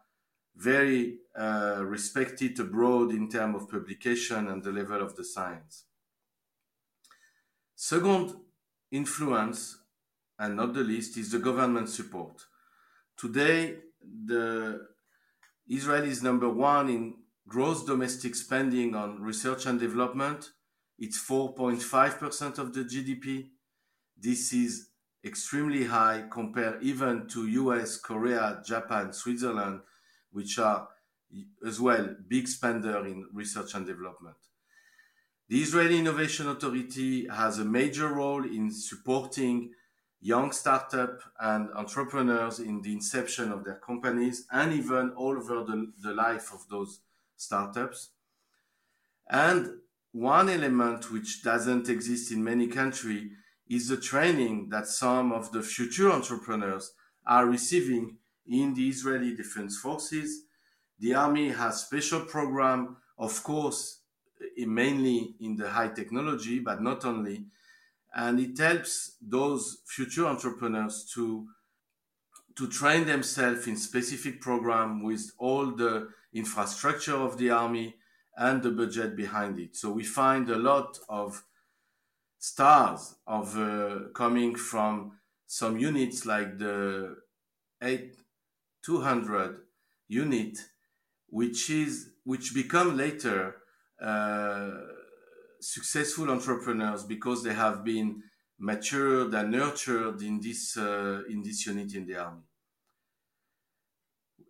very 0.56 1.18
uh, 1.38 1.82
respected 1.84 2.60
abroad 2.60 3.12
in 3.12 3.30
terms 3.30 3.56
of 3.56 3.70
publication 3.70 4.48
and 4.50 4.64
the 4.64 4.72
level 4.72 5.02
of 5.02 5.16
the 5.16 5.24
science. 5.24 5.86
Second 7.76 8.36
influence, 8.92 9.78
and 10.38 10.56
not 10.56 10.74
the 10.74 10.82
least, 10.82 11.18
is 11.18 11.32
the 11.32 11.40
government 11.40 11.90
support. 11.90 12.46
Today, 13.18 13.78
the 14.26 14.88
Israel 15.68 16.04
is 16.04 16.22
number 16.22 16.50
one 16.50 16.90
in 16.90 17.16
gross 17.48 17.84
domestic 17.86 18.36
spending 18.36 18.96
on 18.96 19.22
research 19.22 19.66
and 19.66 19.80
development. 19.80 20.52
It's 21.00 21.20
4.5% 21.24 22.58
of 22.60 22.74
the 22.74 22.82
GDP. 22.82 23.50
This 24.18 24.54
is 24.54 24.90
extremely 25.24 25.86
high 25.86 26.26
compared 26.32 26.84
even 26.84 27.28
to 27.30 27.48
US, 27.48 27.98
Korea, 27.98 28.62
Japan, 28.66 29.14
Switzerland, 29.14 29.82
which 30.32 30.60
are 30.60 30.88
as 31.66 31.80
well 31.80 32.16
big 32.28 32.48
spender 32.48 33.06
in 33.06 33.28
research 33.34 33.74
and 33.74 33.86
development. 33.86 34.36
The 35.50 35.62
Israeli 35.62 36.00
Innovation 36.00 36.48
Authority 36.48 37.28
has 37.28 37.60
a 37.60 37.66
major 37.66 38.08
role 38.08 38.44
in 38.44 38.72
supporting 38.72 39.72
young 40.22 40.52
startup 40.52 41.20
and 41.40 41.70
entrepreneurs 41.74 42.60
in 42.60 42.82
the 42.82 42.94
inception 42.94 43.52
of 43.52 43.64
their 43.64 43.80
companies 43.86 44.46
and 44.52 44.72
even 44.72 45.10
all 45.12 45.36
over 45.38 45.64
the, 45.64 45.92
the 46.02 46.14
life 46.14 46.54
of 46.54 46.68
those 46.70 47.02
startups. 47.36 48.12
And 49.30 49.80
one 50.12 50.50
element 50.50 51.12
which 51.12 51.44
doesn't 51.44 51.90
exist 51.90 52.32
in 52.32 52.44
many 52.44 52.68
countries 52.68 53.32
is 53.70 53.88
the 53.88 53.98
training 53.98 54.70
that 54.70 54.88
some 54.88 55.32
of 55.32 55.52
the 55.52 55.64
future 55.64 56.12
entrepreneurs 56.12 56.94
are 57.26 57.46
receiving 57.46 58.18
in 58.48 58.74
the 58.74 58.88
Israeli 58.88 59.36
Defense 59.36 59.78
Forces. 59.78 60.44
The 61.00 61.16
army 61.16 61.50
has 61.50 61.82
special 61.82 62.22
program, 62.22 62.98
of 63.18 63.42
course, 63.44 64.00
mainly 64.58 65.36
in 65.40 65.56
the 65.56 65.70
high 65.70 65.90
technology, 65.90 66.60
but 66.60 66.82
not 66.82 67.06
only. 67.06 67.46
And 68.14 68.40
it 68.40 68.58
helps 68.58 69.16
those 69.22 69.82
future 69.88 70.26
entrepreneurs 70.26 71.10
to 71.14 71.48
to 72.58 72.68
train 72.68 73.06
themselves 73.06 73.66
in 73.68 73.78
specific 73.78 74.42
program 74.42 75.02
with 75.02 75.32
all 75.38 75.68
the 75.68 76.10
infrastructure 76.34 77.16
of 77.16 77.38
the 77.38 77.50
army 77.50 77.96
and 78.36 78.62
the 78.62 78.72
budget 78.72 79.16
behind 79.16 79.58
it. 79.58 79.76
So 79.76 79.90
we 79.92 80.04
find 80.04 80.50
a 80.50 80.58
lot 80.58 81.00
of 81.08 81.44
stars 82.40 83.16
of 83.26 83.58
uh, 83.58 84.10
coming 84.14 84.56
from 84.56 85.14
some 85.48 85.78
units 85.78 86.26
like 86.26 86.58
the 86.58 87.18
8200 88.88 89.62
unit, 90.08 90.58
which 91.28 91.70
is 91.70 92.10
which 92.24 92.54
become 92.54 92.98
later 92.98 93.56
uh, 94.02 94.72
successful 95.60 96.30
entrepreneurs 96.30 97.04
because 97.04 97.44
they 97.44 97.54
have 97.54 97.84
been 97.84 98.24
matured 98.60 99.34
and 99.34 99.52
nurtured 99.52 100.22
in 100.22 100.40
this 100.40 100.78
uh, 100.78 101.22
in 101.30 101.42
this 101.44 101.66
unit 101.66 101.94
in 101.94 102.06
the 102.06 102.18
army. 102.18 102.42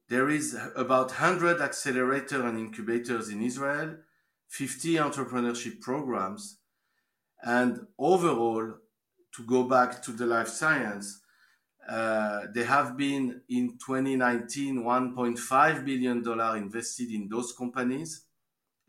There 0.09 0.29
is 0.29 0.57
about 0.75 1.07
100 1.07 1.61
accelerator 1.61 2.45
and 2.45 2.59
incubators 2.59 3.29
in 3.29 3.41
Israel, 3.41 3.95
50 4.49 4.95
entrepreneurship 4.95 5.79
programs, 5.79 6.57
and 7.41 7.87
overall, 7.97 8.73
to 9.33 9.43
go 9.45 9.63
back 9.63 10.01
to 10.03 10.11
the 10.11 10.25
life 10.25 10.49
science, 10.49 11.21
uh, 11.87 12.41
there 12.53 12.65
have 12.65 12.95
been 12.95 13.41
in 13.49 13.77
2019 13.77 14.83
1.5 14.83 15.85
billion 15.85 16.21
dollar 16.21 16.57
invested 16.57 17.11
in 17.11 17.27
those 17.27 17.51
companies, 17.53 18.25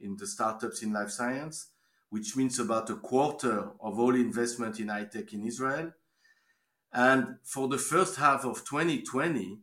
in 0.01 0.17
the 0.17 0.27
startups 0.27 0.83
in 0.83 0.93
life 0.93 1.11
science, 1.11 1.69
which 2.11 2.37
means 2.37 2.59
about 2.59 2.91
a 2.91 2.97
quarter 2.97 3.71
of 3.81 3.99
all 3.99 4.15
investment 4.15 4.79
in 4.79 4.89
high 4.89 5.05
tech 5.05 5.33
in 5.33 5.47
Israel. 5.47 5.93
And 6.93 7.37
for 7.43 7.69
the 7.69 7.79
first 7.79 8.17
half 8.17 8.45
of 8.45 8.65
2020, 8.65 9.59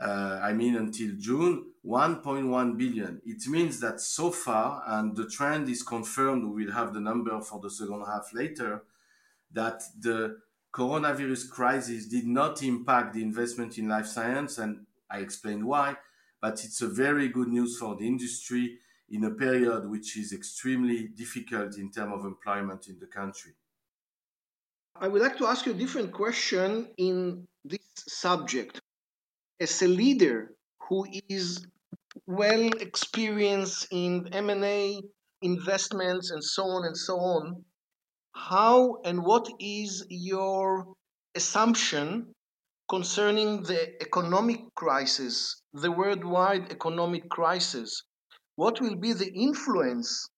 uh, 0.00 0.40
I 0.42 0.54
mean 0.54 0.76
until 0.76 1.10
June, 1.18 1.66
1.1 1.84 2.78
billion. 2.78 3.20
It 3.24 3.46
means 3.46 3.80
that 3.80 4.00
so 4.00 4.30
far, 4.30 4.82
and 4.86 5.14
the 5.14 5.28
trend 5.28 5.68
is 5.68 5.82
confirmed, 5.82 6.44
we 6.44 6.64
will 6.64 6.72
have 6.72 6.94
the 6.94 7.00
number 7.00 7.38
for 7.42 7.60
the 7.60 7.70
second 7.70 8.04
half 8.06 8.32
later, 8.32 8.84
that 9.52 9.82
the 9.98 10.38
coronavirus 10.72 11.50
crisis 11.50 12.06
did 12.06 12.26
not 12.26 12.62
impact 12.62 13.14
the 13.14 13.22
investment 13.22 13.78
in 13.78 13.88
life 13.88 14.06
science, 14.06 14.58
and 14.58 14.86
I 15.10 15.18
explained 15.18 15.64
why, 15.64 15.96
but 16.40 16.64
it's 16.64 16.82
a 16.82 16.88
very 16.88 17.28
good 17.28 17.48
news 17.48 17.78
for 17.78 17.96
the 17.96 18.06
industry 18.06 18.78
in 19.10 19.24
a 19.24 19.30
period 19.30 19.90
which 19.90 20.16
is 20.16 20.32
extremely 20.32 21.08
difficult 21.08 21.76
in 21.76 21.90
terms 21.90 22.12
of 22.14 22.24
employment 22.24 22.86
in 22.88 22.98
the 23.00 23.06
country. 23.06 23.52
I 24.94 25.08
would 25.08 25.22
like 25.22 25.38
to 25.38 25.46
ask 25.46 25.66
you 25.66 25.72
a 25.72 25.76
different 25.76 26.12
question 26.12 26.88
in 26.96 27.46
this 27.64 27.80
subject 28.06 28.80
as 29.58 29.82
a 29.82 29.88
leader 29.88 30.52
who 30.88 31.06
is 31.28 31.66
well 32.26 32.70
experienced 32.80 33.88
in 33.90 34.28
M&A 34.32 35.00
investments 35.42 36.30
and 36.30 36.42
so 36.44 36.64
on 36.64 36.84
and 36.86 36.96
so 36.96 37.18
on, 37.18 37.64
how 38.34 38.96
and 39.04 39.24
what 39.24 39.48
is 39.58 40.06
your 40.08 40.94
assumption 41.34 42.32
concerning 42.88 43.62
the 43.62 44.02
economic 44.02 44.60
crisis, 44.74 45.62
the 45.72 45.90
worldwide 45.90 46.72
economic 46.72 47.28
crisis? 47.28 48.02
What 48.56 48.80
will 48.80 48.96
be 48.96 49.12
the 49.12 49.32
influence 49.32 50.28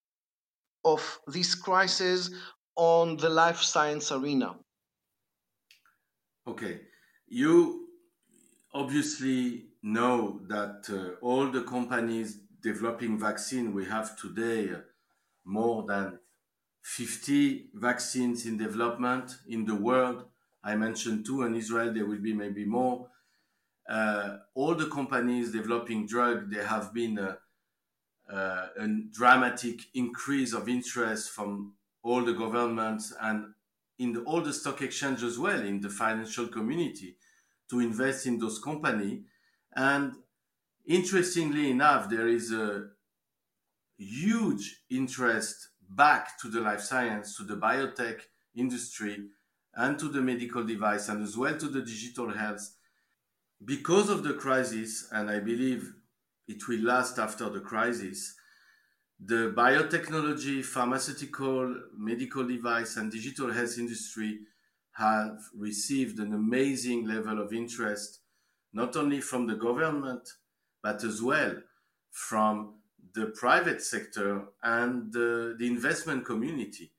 of 0.85 1.19
this 1.27 1.55
crisis 1.55 2.29
on 2.75 3.17
the 3.17 3.29
life 3.29 3.61
science 3.61 4.11
arena? 4.11 4.55
Okay, 6.47 6.81
you 7.27 7.87
obviously 8.73 9.67
know 9.81 10.39
that 10.47 10.85
uh, 10.89 11.25
all 11.25 11.49
the 11.51 11.63
companies 11.63 12.39
developing 12.61 13.19
vaccine 13.19 13.73
we 13.73 13.85
have 13.85 14.17
today 14.17 14.71
uh, 14.71 14.77
more 15.45 15.85
than 15.85 16.19
50 16.83 17.69
vaccines 17.73 18.45
in 18.45 18.57
development 18.57 19.37
in 19.47 19.65
the 19.65 19.75
world 19.75 20.25
i 20.63 20.75
mentioned 20.75 21.25
two 21.25 21.43
in 21.43 21.55
israel 21.55 21.93
there 21.93 22.05
will 22.05 22.21
be 22.21 22.33
maybe 22.33 22.65
more 22.65 23.07
uh, 23.89 24.37
all 24.53 24.75
the 24.75 24.87
companies 24.87 25.51
developing 25.51 26.05
drug 26.05 26.49
there 26.49 26.65
have 26.65 26.93
been 26.93 27.17
a, 27.17 27.37
uh, 28.31 28.67
a 28.79 28.87
dramatic 29.11 29.81
increase 29.93 30.53
of 30.53 30.69
interest 30.69 31.31
from 31.31 31.73
all 32.03 32.23
the 32.23 32.33
governments 32.33 33.13
and 33.21 33.53
in 33.99 34.13
the, 34.13 34.21
all 34.21 34.41
the 34.41 34.53
stock 34.53 34.81
exchange 34.81 35.23
as 35.23 35.37
well 35.37 35.61
in 35.61 35.79
the 35.79 35.89
financial 35.89 36.47
community 36.47 37.15
to 37.69 37.79
invest 37.79 38.25
in 38.25 38.37
those 38.37 38.59
companies. 38.59 39.21
And 39.75 40.13
interestingly 40.85 41.71
enough, 41.71 42.09
there 42.09 42.27
is 42.27 42.51
a 42.51 42.89
huge 43.97 44.81
interest 44.89 45.69
back 45.95 46.39
to 46.39 46.47
the 46.47 46.61
life 46.61 46.81
science, 46.81 47.37
to 47.37 47.43
the 47.43 47.55
biotech 47.55 48.21
industry, 48.55 49.27
and 49.75 49.97
to 49.99 50.07
the 50.07 50.21
medical 50.21 50.63
device, 50.63 51.09
and 51.09 51.23
as 51.23 51.35
well 51.37 51.57
to 51.57 51.67
the 51.67 51.81
digital 51.81 52.31
health. 52.31 52.75
Because 53.63 54.09
of 54.09 54.23
the 54.23 54.33
crisis, 54.33 55.07
and 55.11 55.29
I 55.29 55.39
believe 55.39 55.93
it 56.47 56.67
will 56.67 56.81
last 56.81 57.17
after 57.17 57.49
the 57.49 57.61
crisis, 57.61 58.35
the 59.19 59.53
biotechnology, 59.55 60.63
pharmaceutical, 60.63 61.75
medical 61.97 62.45
device, 62.45 62.97
and 62.97 63.11
digital 63.11 63.51
health 63.51 63.77
industry 63.77 64.39
have 64.93 65.39
received 65.57 66.19
an 66.19 66.33
amazing 66.33 67.07
level 67.07 67.41
of 67.41 67.53
interest, 67.53 68.19
not 68.73 68.95
only 68.95 69.21
from 69.21 69.47
the 69.47 69.55
government, 69.55 70.27
but 70.81 71.03
as 71.03 71.21
well 71.21 71.55
from 72.11 72.75
the 73.13 73.27
private 73.27 73.81
sector 73.81 74.45
and 74.63 75.11
the, 75.13 75.55
the 75.57 75.67
investment 75.67 76.25
community. 76.25 76.91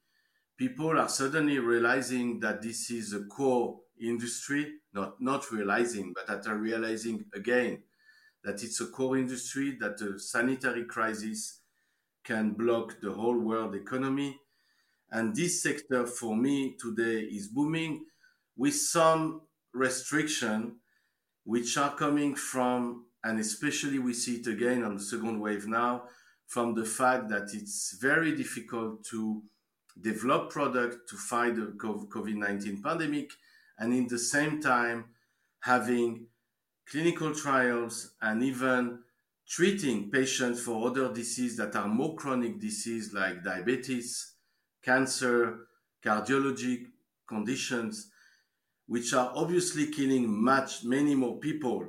People 0.57 0.99
are 0.99 1.09
suddenly 1.09 1.59
realizing 1.59 2.41
that 2.41 2.63
this 2.63 2.91
is 2.91 3.13
a 3.13 3.25
core 3.25 3.81
industry, 4.01 4.75
not, 4.93 5.21
not 5.21 5.51
realizing, 5.51 6.13
but 6.15 6.27
that 6.27 6.49
are 6.49 6.57
realizing 6.57 7.25
again 7.35 7.83
that 8.45 8.63
it's 8.63 8.81
a 8.81 8.87
core 8.87 9.17
industry, 9.17 9.77
that 9.81 9.97
the 9.97 10.19
sanitary 10.19 10.85
crisis 10.85 11.61
can 12.25 12.53
block 12.53 13.01
the 13.01 13.11
whole 13.11 13.39
world 13.39 13.75
economy, 13.75 14.39
and 15.11 15.35
this 15.35 15.63
sector 15.63 16.07
for 16.07 16.37
me 16.37 16.77
today 16.79 17.21
is 17.21 17.49
booming 17.49 18.05
with 18.57 18.75
some 18.75 19.43
restriction 19.73 20.77
which 21.45 21.77
are 21.77 21.95
coming 21.95 22.35
from, 22.35 23.05
and 23.25 23.41
especially 23.41 23.99
we 23.99 24.13
see 24.13 24.37
it 24.37 24.47
again 24.47 24.85
on 24.85 24.95
the 24.97 25.03
second 25.03 25.41
wave 25.41 25.67
now, 25.67 26.05
from 26.47 26.75
the 26.75 26.85
fact 26.85 27.29
that 27.31 27.49
it's 27.55 27.97
very 28.01 28.37
difficult 28.37 29.03
to 29.05 29.43
develop 30.01 30.51
product 30.51 31.09
to 31.09 31.17
fight 31.17 31.57
the 31.57 31.73
COVID-19 31.79 32.83
pandemic 32.83 33.31
and 33.79 33.95
in 33.95 34.07
the 34.09 34.19
same 34.19 34.61
time 34.61 35.07
having 35.61 36.27
clinical 36.87 37.35
trials 37.35 38.13
and 38.21 38.43
even 38.43 38.99
treating 39.49 40.11
patients 40.11 40.61
for 40.61 40.87
other 40.87 41.13
diseases 41.13 41.57
that 41.57 41.75
are 41.77 41.89
more 41.89 42.15
chronic 42.17 42.61
diseases 42.61 43.15
like 43.15 43.43
diabetes, 43.43 44.35
cancer, 44.83 45.67
cardiology 46.05 46.87
conditions, 47.27 48.11
which 48.87 49.15
are 49.15 49.33
obviously 49.35 49.87
killing 49.87 50.29
much, 50.29 50.85
many 50.85 51.15
more 51.15 51.39
people 51.39 51.89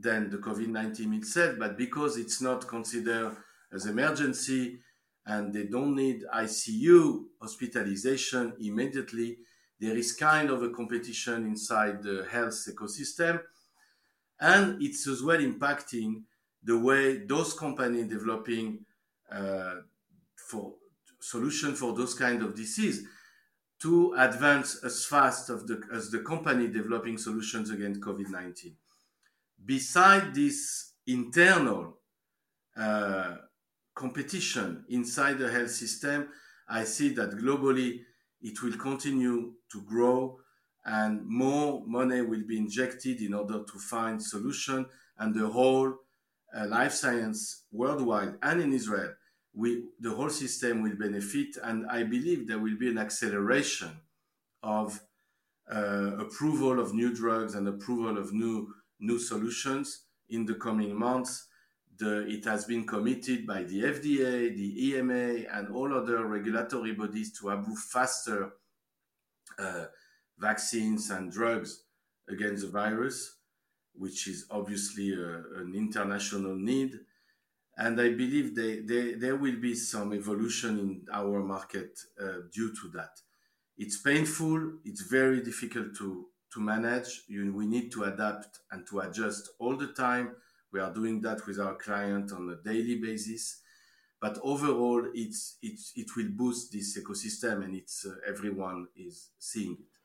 than 0.00 0.30
the 0.30 0.38
COVID-19 0.38 1.16
itself, 1.18 1.56
but 1.58 1.76
because 1.76 2.16
it's 2.16 2.40
not 2.40 2.66
considered 2.66 3.36
as 3.72 3.86
emergency 3.86 4.78
and 5.26 5.52
they 5.52 5.64
don't 5.64 5.94
need 5.94 6.24
ICU 6.34 7.24
hospitalization 7.40 8.54
immediately, 8.60 9.38
there 9.80 9.96
is 9.96 10.12
kind 10.12 10.50
of 10.50 10.62
a 10.62 10.70
competition 10.70 11.46
inside 11.46 12.02
the 12.02 12.26
health 12.30 12.66
ecosystem. 12.68 13.40
And 14.40 14.82
it's 14.82 15.06
as 15.06 15.22
well 15.22 15.38
impacting 15.38 16.22
the 16.62 16.78
way 16.78 17.26
those 17.26 17.54
companies 17.54 18.08
developing 18.08 18.80
uh, 19.30 19.76
for 20.36 20.74
solution 21.20 21.74
for 21.74 21.92
those 21.94 22.14
kind 22.14 22.42
of 22.42 22.54
disease 22.54 23.04
to 23.80 24.14
advance 24.18 24.82
as 24.84 25.04
fast 25.04 25.48
the, 25.48 25.80
as 25.92 26.10
the 26.10 26.20
company 26.20 26.68
developing 26.68 27.16
solutions 27.18 27.70
against 27.70 28.00
COVID-19. 28.00 28.72
Beside 29.64 30.34
this 30.34 30.92
internal 31.06 31.98
uh, 32.76 33.36
competition 33.94 34.84
inside 34.88 35.38
the 35.38 35.50
health 35.50 35.70
system, 35.70 36.28
I 36.68 36.84
see 36.84 37.10
that 37.10 37.30
globally 37.32 38.00
it 38.40 38.62
will 38.62 38.76
continue 38.76 39.54
to 39.72 39.82
grow 39.82 40.38
and 40.84 41.26
more 41.26 41.82
money 41.86 42.22
will 42.22 42.46
be 42.46 42.56
injected 42.56 43.20
in 43.20 43.34
order 43.34 43.64
to 43.64 43.78
find 43.78 44.22
solution. 44.22 44.86
And 45.18 45.34
the 45.34 45.48
whole 45.48 45.94
uh, 46.56 46.66
life 46.66 46.92
science 46.92 47.64
worldwide 47.72 48.34
and 48.42 48.60
in 48.60 48.72
Israel 48.72 49.12
we, 49.58 49.84
the 49.98 50.10
whole 50.10 50.30
system 50.30 50.82
will 50.82 50.94
benefit, 50.94 51.56
and 51.62 51.86
I 51.90 52.04
believe 52.04 52.46
there 52.46 52.60
will 52.60 52.78
be 52.78 52.88
an 52.88 52.98
acceleration 52.98 53.90
of 54.62 55.00
uh, 55.70 56.12
approval 56.18 56.78
of 56.78 56.94
new 56.94 57.12
drugs 57.12 57.54
and 57.54 57.66
approval 57.66 58.18
of 58.18 58.32
new 58.32 58.72
new 59.00 59.18
solutions 59.18 60.04
in 60.28 60.46
the 60.46 60.54
coming 60.54 60.94
months. 60.94 61.46
The, 61.98 62.28
it 62.28 62.44
has 62.44 62.64
been 62.64 62.86
committed 62.86 63.46
by 63.46 63.64
the 63.64 63.82
FDA, 63.82 64.54
the 64.54 64.88
EMA, 64.88 65.48
and 65.50 65.68
all 65.74 65.92
other 65.92 66.24
regulatory 66.26 66.92
bodies 66.92 67.36
to 67.40 67.50
approve 67.50 67.78
faster 67.78 68.52
uh, 69.58 69.86
vaccines 70.38 71.10
and 71.10 71.32
drugs 71.32 71.82
against 72.28 72.64
the 72.64 72.70
virus, 72.70 73.36
which 73.94 74.28
is 74.28 74.46
obviously 74.50 75.12
a, 75.12 75.20
uh, 75.20 75.60
an 75.60 75.72
international 75.74 76.54
need. 76.54 76.92
And 77.76 78.00
I 78.00 78.10
believe 78.10 78.54
they, 78.54 78.80
they, 78.80 79.14
there 79.14 79.36
will 79.36 79.56
be 79.60 79.74
some 79.74 80.12
evolution 80.12 80.78
in 80.78 81.06
our 81.12 81.40
market 81.42 81.98
uh, 82.20 82.42
due 82.52 82.74
to 82.74 82.88
that. 82.94 83.20
It's 83.76 83.98
painful, 83.98 84.72
it's 84.84 85.02
very 85.02 85.40
difficult 85.40 85.96
to, 85.98 86.26
to 86.52 86.60
manage. 86.60 87.22
You, 87.28 87.52
we 87.52 87.66
need 87.66 87.92
to 87.92 88.04
adapt 88.04 88.60
and 88.70 88.86
to 88.88 89.00
adjust 89.00 89.50
all 89.58 89.76
the 89.76 89.88
time. 89.88 90.36
We 90.72 90.80
are 90.80 90.92
doing 90.92 91.20
that 91.22 91.46
with 91.46 91.58
our 91.58 91.74
client 91.74 92.32
on 92.32 92.50
a 92.50 92.68
daily 92.68 92.96
basis. 92.96 93.60
But 94.20 94.38
overall, 94.42 95.06
it's, 95.14 95.58
it's, 95.62 95.92
it 95.94 96.16
will 96.16 96.30
boost 96.30 96.72
this 96.72 96.98
ecosystem 96.98 97.64
and 97.64 97.74
it's, 97.74 98.04
uh, 98.04 98.14
everyone 98.26 98.88
is 98.96 99.30
seeing 99.38 99.72
it. 99.72 99.98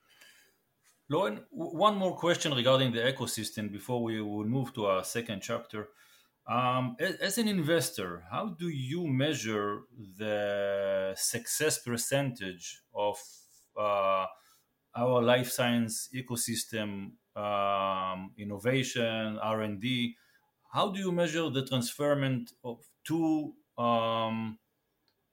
Laurent, 1.10 1.40
one 1.52 1.98
more 1.98 2.16
question 2.16 2.54
regarding 2.54 2.92
the 2.92 3.00
ecosystem 3.00 3.72
before 3.72 4.02
we 4.02 4.22
will 4.22 4.46
move 4.46 4.74
to 4.74 4.86
our 4.86 5.04
second 5.04 5.42
chapter. 5.42 5.90
Um, 6.48 6.96
as, 7.00 7.38
an 7.38 7.48
investor, 7.48 8.26
how 8.30 8.56
do 8.60 8.68
you 8.68 9.08
measure 9.08 9.82
the 10.18 11.14
success 11.16 11.80
percentage 11.80 12.82
of 12.94 13.18
uh, 13.80 14.26
our 14.96 15.22
life 15.22 15.50
science 15.52 16.10
ecosystem, 16.14 17.12
um, 17.36 18.32
innovation, 18.38 19.38
R 19.42 19.62
and 19.62 19.80
D? 19.80 20.16
How 20.72 20.90
do 20.90 21.00
you 21.00 21.12
measure 21.12 21.50
the 21.50 21.66
transferment 21.66 22.52
of 22.64 22.80
to 23.06 23.54
um, 23.78 24.58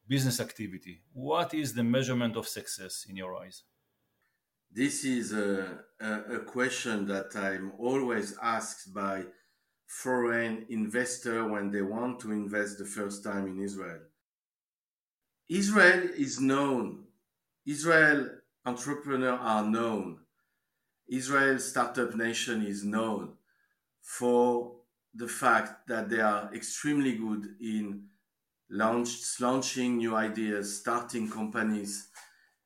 business 0.07 0.41
activity? 0.41 1.03
What 1.13 1.55
is 1.55 1.75
the 1.75 1.85
measurement 1.85 2.37
of 2.37 2.49
success 2.49 3.07
in 3.09 3.17
your 3.17 3.37
eyes? 3.37 3.63
This 4.73 5.05
is 5.05 5.33
a, 5.33 5.79
a, 6.01 6.13
a 6.37 6.41
question 6.41 7.07
that 7.07 7.35
I'm 7.35 7.73
always 7.79 8.37
asked 8.41 8.95
by 8.95 9.25
foreign 9.87 10.67
investor 10.69 11.49
when 11.49 11.71
they 11.71 11.83
want 11.83 12.21
to 12.21 12.31
invest 12.31 12.79
the 12.79 12.85
first 12.85 13.25
time 13.25 13.49
in 13.49 13.61
Israel. 13.61 14.01
Israel 15.49 16.09
is 16.17 16.41
known. 16.41 17.05
Israel 17.67 18.29
entrepreneurs 18.65 19.39
are 19.41 19.65
known. 19.65 20.19
Israel 21.09 21.59
startup 21.59 22.15
nation 22.15 22.65
is 22.65 22.85
known 22.85 23.33
for 24.01 24.77
the 25.15 25.27
fact 25.27 25.89
that 25.89 26.09
they 26.09 26.21
are 26.21 26.51
extremely 26.55 27.17
good 27.17 27.57
in 27.61 28.05
launch, 28.71 29.41
launching 29.41 29.97
new 29.97 30.15
ideas, 30.15 30.81
starting 30.81 31.29
companies, 31.29 32.09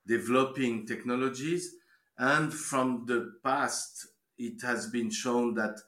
developing 0.07 0.87
technologies. 0.87 1.75
And 2.19 2.53
from 2.53 3.07
the 3.07 3.35
past, 3.43 4.07
it 4.37 4.61
has 4.63 4.89
been 4.89 5.11
shown 5.11 5.55
that 5.55 5.79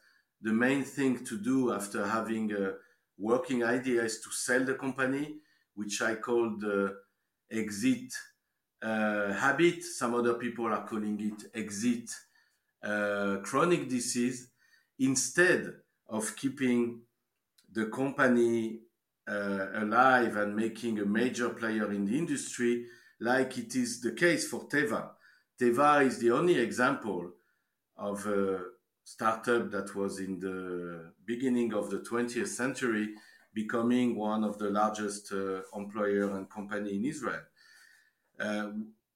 the 0.41 0.53
main 0.53 0.83
thing 0.83 1.25
to 1.25 1.39
do 1.39 1.73
after 1.73 2.07
having 2.07 2.53
a 2.53 2.75
working 3.19 3.65
idea 3.65 4.03
is 4.05 4.21
to 4.21 4.31
sell 4.31 4.65
the 4.65 4.75
company, 4.75 5.37
which 5.75 6.01
I 6.01 6.15
call 6.15 6.57
the 6.59 6.97
exit 7.51 8.13
uh, 8.83 9.33
habit. 9.33 9.83
Some 9.83 10.15
other 10.15 10.35
people 10.35 10.67
are 10.67 10.87
calling 10.87 11.19
it 11.21 11.59
exit 11.59 12.11
uh, 12.83 13.39
chronic 13.43 13.89
disease, 13.89 14.49
instead 14.99 15.73
of 16.09 16.37
keeping 16.37 17.01
the 17.73 17.87
company 17.87 18.81
uh, 19.29 19.67
alive 19.75 20.37
and 20.37 20.55
making 20.55 21.01
a 21.01 21.05
major 21.05 21.51
player 21.51 21.91
in 21.93 22.05
the 22.05 22.17
industry, 22.17 22.87
like 23.21 23.59
it 23.59 23.75
is 23.75 24.01
the 24.01 24.13
case 24.13 24.49
for 24.49 24.69
Teva. 24.69 25.11
Teva 25.61 26.07
is 26.07 26.19
the 26.19 26.31
only 26.31 26.59
example 26.59 27.33
of 27.97 28.27
a 28.27 28.61
startup 29.05 29.71
that 29.71 29.95
was 29.95 30.21
in 30.21 30.39
the 30.39 31.13
beginning 31.25 31.73
of 31.73 31.91
the 31.91 31.99
20th 31.99 32.49
century 32.49 33.09
becoming 33.55 34.17
one 34.17 34.45
of 34.45 34.59
the 34.59 34.69
largest 34.69 35.33
uh, 35.33 35.63
employer 35.75 36.37
and 36.37 36.51
company 36.51 36.95
in 36.95 37.05
Israel. 37.05 37.41
Uh, 38.39 38.69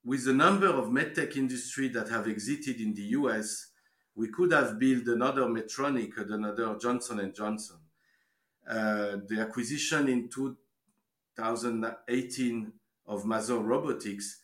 with 0.04 0.24
the 0.24 0.32
number 0.32 0.68
of 0.68 0.86
medtech 0.86 1.36
industry 1.36 1.88
that 1.88 2.08
have 2.08 2.26
exited 2.28 2.80
in 2.80 2.94
the 2.94 3.02
US, 3.18 3.66
we 4.14 4.28
could 4.28 4.52
have 4.52 4.78
built 4.78 5.06
another 5.06 5.42
Medtronic 5.42 6.16
another 6.30 6.74
Johnson 6.80 7.30
Johnson. 7.34 7.76
Uh, 8.68 9.16
the 9.28 9.40
acquisition 9.40 10.08
in 10.08 10.28
2018 10.28 12.72
of 13.06 13.24
Mazor 13.24 13.64
Robotics 13.64 14.40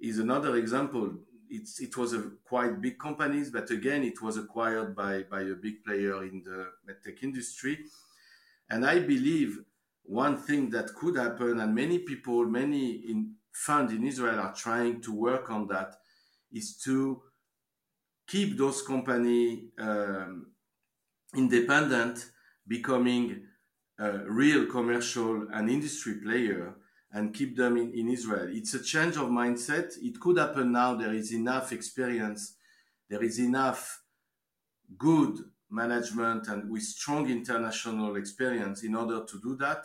is 0.00 0.18
another 0.18 0.56
example 0.56 1.12
it's, 1.50 1.80
it 1.80 1.96
was 1.96 2.12
a 2.12 2.30
quite 2.44 2.80
big 2.80 2.98
companies, 2.98 3.50
but 3.50 3.70
again, 3.70 4.02
it 4.02 4.20
was 4.20 4.36
acquired 4.36 4.94
by, 4.94 5.22
by 5.22 5.42
a 5.42 5.54
big 5.54 5.84
player 5.84 6.24
in 6.24 6.42
the 6.44 6.66
medtech 6.86 7.22
industry. 7.22 7.78
And 8.70 8.86
I 8.86 9.00
believe 9.00 9.58
one 10.02 10.36
thing 10.36 10.70
that 10.70 10.94
could 10.94 11.16
happen, 11.16 11.60
and 11.60 11.74
many 11.74 12.00
people, 12.00 12.44
many 12.44 12.90
in 12.90 13.34
fund 13.66 13.90
in 13.90 14.06
Israel 14.06 14.38
are 14.38 14.54
trying 14.54 15.00
to 15.02 15.12
work 15.12 15.50
on 15.50 15.66
that, 15.66 15.96
is 16.52 16.76
to 16.84 17.22
keep 18.26 18.56
those 18.56 18.82
company 18.82 19.70
um, 19.78 20.52
independent, 21.34 22.30
becoming 22.66 23.42
a 23.98 24.18
real 24.42 24.66
commercial 24.66 25.48
and 25.52 25.68
industry 25.68 26.14
player 26.24 26.76
and 27.12 27.34
keep 27.34 27.56
them 27.56 27.76
in, 27.76 27.92
in 27.94 28.08
Israel. 28.08 28.48
It's 28.48 28.74
a 28.74 28.82
change 28.82 29.16
of 29.16 29.28
mindset. 29.28 29.88
It 30.00 30.20
could 30.20 30.38
happen 30.38 30.70
now. 30.72 30.94
There 30.94 31.14
is 31.14 31.32
enough 31.32 31.72
experience. 31.72 32.54
There 33.10 33.24
is 33.24 33.40
enough 33.40 34.02
good 34.96 35.38
management 35.70 36.46
and 36.48 36.70
with 36.70 36.82
strong 36.82 37.28
international 37.28 38.16
experience 38.16 38.84
in 38.84 38.94
order 38.94 39.24
to 39.24 39.40
do 39.40 39.56
that. 39.56 39.84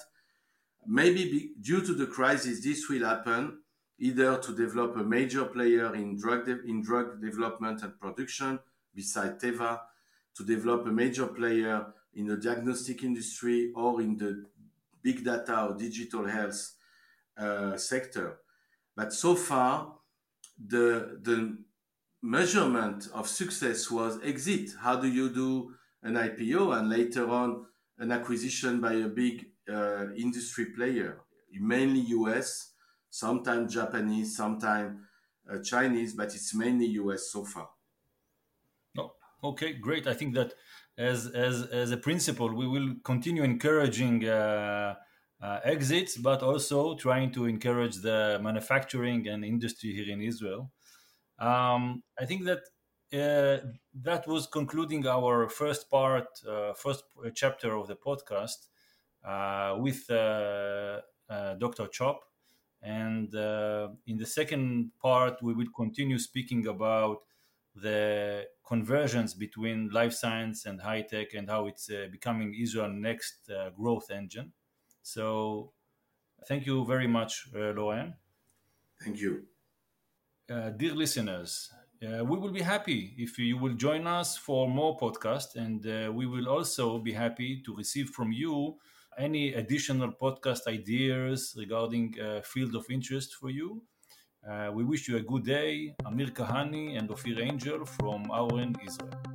Maybe 0.85 1.23
be, 1.31 1.51
due 1.59 1.81
to 1.81 1.93
the 1.93 2.07
crisis, 2.07 2.63
this 2.63 2.87
will 2.89 3.05
happen 3.05 3.62
either 4.03 4.37
to 4.37 4.53
develop 4.53 4.97
a 4.97 5.03
major 5.03 5.45
player 5.45 5.95
in 5.95 6.17
drug, 6.17 6.45
de- 6.45 6.63
in 6.65 6.81
drug 6.81 7.21
development 7.21 7.81
and 7.83 7.97
production 7.99 8.59
beside 8.93 9.39
Teva, 9.39 9.79
to 10.35 10.43
develop 10.43 10.85
a 10.85 10.91
major 10.91 11.27
player 11.27 11.85
in 12.13 12.27
the 12.27 12.35
diagnostic 12.35 13.01
industry 13.03 13.71
or 13.75 14.01
in 14.01 14.17
the 14.17 14.45
big 15.01 15.23
data 15.23 15.67
or 15.67 15.73
digital 15.75 16.25
health 16.25 16.73
uh, 17.37 17.77
sector. 17.77 18.39
But 18.93 19.13
so 19.13 19.35
far, 19.35 19.93
the, 20.57 21.19
the 21.21 21.57
measurement 22.21 23.07
of 23.13 23.29
success 23.29 23.89
was 23.89 24.19
exit. 24.21 24.71
How 24.81 24.97
do 24.97 25.07
you 25.07 25.29
do 25.29 25.75
an 26.03 26.15
IPO 26.15 26.77
and 26.77 26.89
later 26.89 27.29
on 27.29 27.65
an 27.99 28.11
acquisition 28.11 28.81
by 28.81 28.93
a 28.93 29.07
big 29.07 29.45
uh, 29.69 30.11
industry 30.17 30.65
player, 30.75 31.21
mainly 31.53 32.01
US, 32.17 32.72
sometimes 33.13 33.73
Japanese, 33.73 34.35
sometimes 34.35 34.99
uh, 35.49 35.59
Chinese, 35.59 36.13
but 36.15 36.33
it's 36.35 36.53
mainly 36.55 36.87
US 37.01 37.29
so 37.31 37.45
far. 37.45 37.69
Oh, 38.97 39.13
okay, 39.43 39.73
great. 39.73 40.07
I 40.07 40.13
think 40.13 40.35
that 40.35 40.53
as 40.97 41.27
as 41.27 41.63
as 41.63 41.91
a 41.91 41.97
principle, 41.97 42.53
we 42.53 42.67
will 42.67 42.95
continue 43.03 43.43
encouraging 43.43 44.25
uh, 44.27 44.95
uh, 45.41 45.59
exits, 45.63 46.17
but 46.17 46.41
also 46.43 46.95
trying 46.95 47.31
to 47.33 47.45
encourage 47.45 47.97
the 47.97 48.39
manufacturing 48.41 49.27
and 49.27 49.43
industry 49.43 49.93
here 49.93 50.09
in 50.13 50.21
Israel. 50.21 50.71
Um, 51.39 52.03
I 52.19 52.25
think 52.25 52.45
that 52.45 52.61
uh, 53.13 53.67
that 53.93 54.27
was 54.27 54.47
concluding 54.47 55.07
our 55.07 55.49
first 55.49 55.89
part, 55.89 56.27
uh, 56.47 56.73
first 56.73 57.03
chapter 57.35 57.75
of 57.75 57.87
the 57.87 57.95
podcast 57.95 58.67
uh, 59.23 59.77
with 59.79 60.09
uh, 60.09 61.01
uh, 61.29 61.55
Dr. 61.55 61.87
Choppe. 61.87 62.23
And 62.83 63.33
in 64.05 64.17
the 64.17 64.25
second 64.25 64.91
part, 65.01 65.41
we 65.41 65.53
will 65.53 65.71
continue 65.75 66.19
speaking 66.19 66.67
about 66.67 67.19
the 67.75 68.45
conversions 68.67 69.33
between 69.33 69.89
life 69.89 70.13
science 70.13 70.65
and 70.65 70.81
high 70.81 71.01
tech 71.01 71.33
and 71.33 71.49
how 71.49 71.67
it's 71.67 71.89
becoming 72.11 72.53
Israel's 72.53 72.93
next 72.93 73.49
growth 73.77 74.11
engine. 74.11 74.51
So 75.01 75.71
thank 76.47 76.65
you 76.65 76.85
very 76.85 77.07
much, 77.07 77.47
uh. 77.53 78.15
Thank 79.01 79.19
you. 79.19 79.45
Uh, 80.49 80.69
dear 80.71 80.93
listeners, 80.93 81.71
uh, 82.03 82.23
we 82.23 82.37
will 82.37 82.51
be 82.51 82.61
happy 82.61 83.13
if 83.17 83.39
you 83.39 83.57
will 83.57 83.73
join 83.73 84.05
us 84.07 84.37
for 84.37 84.69
more 84.69 84.97
podcasts, 84.97 85.55
and 85.55 85.87
uh, 85.87 86.11
we 86.11 86.25
will 86.25 86.49
also 86.49 86.99
be 86.99 87.13
happy 87.13 87.61
to 87.65 87.75
receive 87.75 88.09
from 88.09 88.31
you 88.31 88.75
any 89.17 89.53
additional 89.53 90.11
podcast 90.11 90.67
ideas 90.67 91.55
regarding 91.57 92.15
uh, 92.19 92.41
field 92.41 92.75
of 92.75 92.85
interest 92.89 93.35
for 93.35 93.49
you. 93.49 93.81
Uh, 94.49 94.69
we 94.73 94.83
wish 94.83 95.07
you 95.07 95.17
a 95.17 95.21
good 95.21 95.45
day. 95.45 95.95
Amir 96.05 96.27
Kahani 96.27 96.97
and 96.97 97.09
Ophir 97.09 97.39
Angel 97.41 97.85
from 97.85 98.25
Auren, 98.29 98.75
Israel. 98.85 99.32